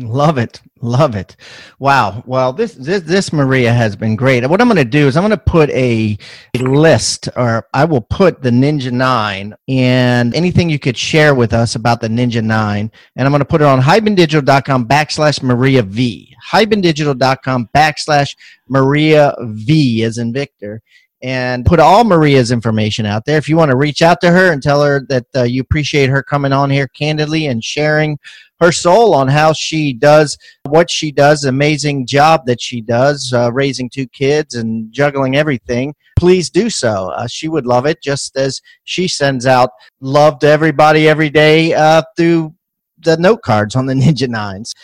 Love 0.00 0.38
it. 0.38 0.62
Love 0.80 1.14
it. 1.14 1.36
Wow. 1.78 2.22
Well, 2.26 2.54
this, 2.54 2.72
this, 2.72 3.02
this 3.02 3.34
Maria 3.34 3.70
has 3.70 3.94
been 3.94 4.16
great. 4.16 4.48
What 4.48 4.62
I'm 4.62 4.68
going 4.68 4.78
to 4.78 4.84
do 4.84 5.06
is 5.06 5.16
I'm 5.16 5.22
going 5.22 5.30
to 5.30 5.36
put 5.36 5.68
a, 5.70 6.16
a, 6.54 6.58
list 6.58 7.28
or 7.36 7.68
I 7.74 7.84
will 7.84 8.00
put 8.00 8.42
the 8.42 8.50
Ninja 8.50 8.90
9 8.90 9.54
and 9.68 10.34
anything 10.34 10.70
you 10.70 10.78
could 10.78 10.96
share 10.96 11.34
with 11.34 11.52
us 11.52 11.74
about 11.74 12.00
the 12.00 12.08
Ninja 12.08 12.42
9. 12.42 12.90
And 13.16 13.26
I'm 13.26 13.30
going 13.30 13.40
to 13.40 13.44
put 13.44 13.60
it 13.60 13.66
on 13.66 13.80
hibandigital.com 13.80 14.88
backslash 14.88 15.42
Maria 15.42 15.82
V. 15.82 16.34
hibandigital.com 16.50 17.68
backslash 17.74 18.34
Maria 18.68 19.34
V 19.40 20.02
as 20.04 20.16
in 20.16 20.32
Victor 20.32 20.82
and 21.22 21.66
put 21.66 21.78
all 21.78 22.04
Maria's 22.04 22.50
information 22.50 23.04
out 23.04 23.26
there. 23.26 23.36
If 23.36 23.48
you 23.48 23.56
want 23.56 23.70
to 23.70 23.76
reach 23.76 24.00
out 24.00 24.20
to 24.22 24.30
her 24.30 24.52
and 24.52 24.62
tell 24.62 24.82
her 24.82 25.04
that 25.10 25.26
uh, 25.36 25.42
you 25.42 25.60
appreciate 25.60 26.08
her 26.08 26.22
coming 26.22 26.52
on 26.52 26.70
here 26.70 26.88
candidly 26.88 27.46
and 27.46 27.62
sharing 27.62 28.18
her 28.60 28.72
soul 28.72 29.14
on 29.14 29.28
how 29.28 29.52
she 29.52 29.92
does 29.92 30.36
what 30.68 30.90
she 30.90 31.10
does, 31.10 31.44
amazing 31.44 32.06
job 32.06 32.46
that 32.46 32.60
she 32.60 32.80
does, 32.80 33.32
uh, 33.32 33.50
raising 33.52 33.88
two 33.88 34.06
kids 34.08 34.54
and 34.54 34.92
juggling 34.92 35.36
everything, 35.36 35.94
please 36.18 36.50
do 36.50 36.68
so. 36.70 37.10
Uh, 37.10 37.26
she 37.26 37.48
would 37.48 37.66
love 37.66 37.86
it 37.86 38.02
just 38.02 38.36
as 38.36 38.60
she 38.84 39.08
sends 39.08 39.46
out 39.46 39.70
love 40.00 40.38
to 40.40 40.46
everybody 40.46 41.08
every 41.08 41.30
day 41.30 41.72
uh, 41.74 42.02
through 42.16 42.54
the 42.98 43.16
note 43.16 43.42
cards 43.42 43.74
on 43.76 43.86
the 43.86 43.94
Ninja 44.00 44.28
Nines. 44.28 44.74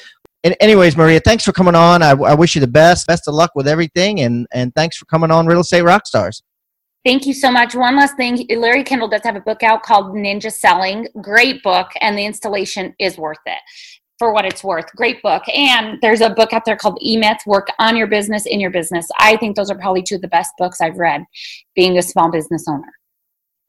And 0.45 0.57
anyways, 0.61 0.97
Maria, 0.97 1.21
thanks 1.21 1.45
for 1.45 1.53
coming 1.53 1.75
on. 1.75 2.03
I, 2.03 2.11
I 2.11 2.35
wish 2.35 2.55
you 2.55 2.61
the 2.61 2.67
best. 2.69 3.07
Best 3.07 3.27
of 3.27 3.35
luck 3.35 3.51
with 3.55 3.67
everything. 3.67 4.21
And, 4.21 4.47
and 4.53 4.73
thanks 4.75 4.97
for 4.97 5.05
coming 5.07 5.31
on 5.31 5.47
Real 5.47 5.61
Estate 5.61 5.83
Rockstars. 5.83 6.43
Thank 7.07 7.25
you 7.25 7.35
so 7.35 7.53
much. 7.53 7.77
One 7.77 7.95
last 7.95 8.17
thing 8.17 8.45
Larry 8.51 8.83
Kendall 8.83 9.07
does 9.07 9.21
have 9.23 9.37
a 9.37 9.41
book 9.41 9.63
out 9.63 9.85
called 9.85 10.07
Ninja 10.17 10.51
Selling. 10.51 11.07
Great 11.23 11.63
book, 11.63 11.87
and 12.01 12.19
the 12.19 12.27
installation 12.27 12.97
is 12.99 13.17
worth 13.17 13.39
it 13.47 13.61
for 14.19 14.33
what 14.33 14.45
it's 14.45 14.65
worth. 14.65 14.87
Great 14.97 15.23
book. 15.23 15.45
And 15.55 16.01
there's 16.03 16.21
a 16.21 16.31
book 16.31 16.53
out 16.53 16.65
there 16.65 16.75
called 16.75 16.99
E 17.01 17.17
Myth 17.17 17.39
Work 17.47 17.69
on 17.79 17.97
Your 17.97 18.09
Business, 18.09 18.45
in 18.45 18.59
Your 18.59 18.73
Business. 18.73 19.07
I 19.21 19.37
think 19.37 19.55
those 19.55 19.71
are 19.71 19.79
probably 19.79 20.03
two 20.03 20.17
of 20.17 20.21
the 20.21 20.27
best 20.27 20.51
books 20.59 20.81
I've 20.81 20.97
read 20.97 21.23
being 21.77 21.97
a 21.97 22.03
small 22.03 22.29
business 22.29 22.65
owner. 22.69 22.91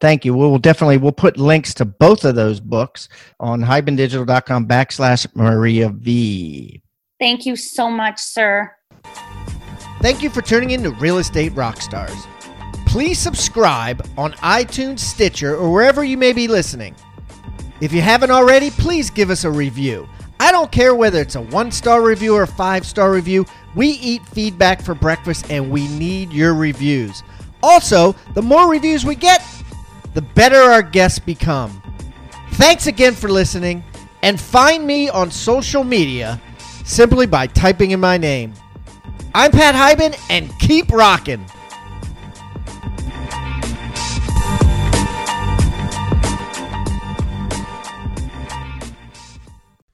Thank 0.02 0.26
you. 0.26 0.34
We'll 0.34 0.58
definitely 0.58 0.98
we'll 0.98 1.12
put 1.12 1.38
links 1.38 1.76
to 1.76 1.86
both 1.86 2.26
of 2.26 2.34
those 2.34 2.60
books 2.60 3.08
on 3.40 3.62
hibandigital.com 3.62 4.68
backslash 4.68 5.28
Maria 5.36 5.90
V. 5.90 6.82
Thank 7.20 7.46
you 7.46 7.56
so 7.56 7.88
much, 7.92 8.20
sir. 8.20 8.72
Thank 10.02 10.24
you 10.24 10.32
for 10.32 10.42
tuning 10.42 10.72
in 10.72 10.82
to 10.82 10.90
Real 10.90 11.20
Estate 11.20 11.54
Rockstars. 11.54 12.28
Please 12.98 13.20
subscribe 13.20 14.04
on 14.18 14.32
iTunes, 14.42 15.02
Stitcher, 15.02 15.56
or 15.56 15.72
wherever 15.72 16.04
you 16.04 16.18
may 16.18 16.34
be 16.34 16.48
listening. 16.48 16.96
If 17.80 17.94
you 17.94 18.02
haven't 18.02 18.32
already, 18.32 18.72
please 18.72 19.12
give 19.12 19.30
us 19.30 19.44
a 19.44 19.52
review. 19.52 20.10
I 20.40 20.52
don't 20.52 20.72
care 20.72 20.96
whether 20.96 21.22
it's 21.22 21.36
a 21.36 21.42
one 21.42 21.72
star 21.72 22.02
review 22.02 22.34
or 22.34 22.42
a 22.42 22.48
five 22.48 22.88
star 22.88 23.12
review. 23.12 23.46
We 23.76 23.90
eat 23.90 24.26
feedback 24.26 24.82
for 24.82 24.96
breakfast 24.96 25.52
and 25.52 25.70
we 25.70 25.88
need 25.90 26.34
your 26.34 26.56
reviews. 26.56 27.22
Also, 27.62 28.16
the 28.34 28.42
more 28.42 28.68
reviews 28.68 29.06
we 29.06 29.14
get, 29.14 29.46
the 30.16 30.24
better 30.24 30.58
our 30.58 30.82
guests 30.82 31.20
become. 31.20 31.80
Thanks 32.54 32.88
again 32.88 33.14
for 33.14 33.30
listening, 33.30 33.84
and 34.24 34.42
find 34.42 34.88
me 34.88 35.08
on 35.08 35.30
social 35.30 35.84
media 35.84 36.42
simply 36.84 37.28
by 37.28 37.46
typing 37.46 37.92
in 37.92 38.00
my 38.00 38.18
name. 38.18 38.56
I'm 39.36 39.52
Pat 39.52 39.76
Hiban, 39.76 40.20
and 40.32 40.50
keep 40.58 40.90
rocking. 40.90 41.46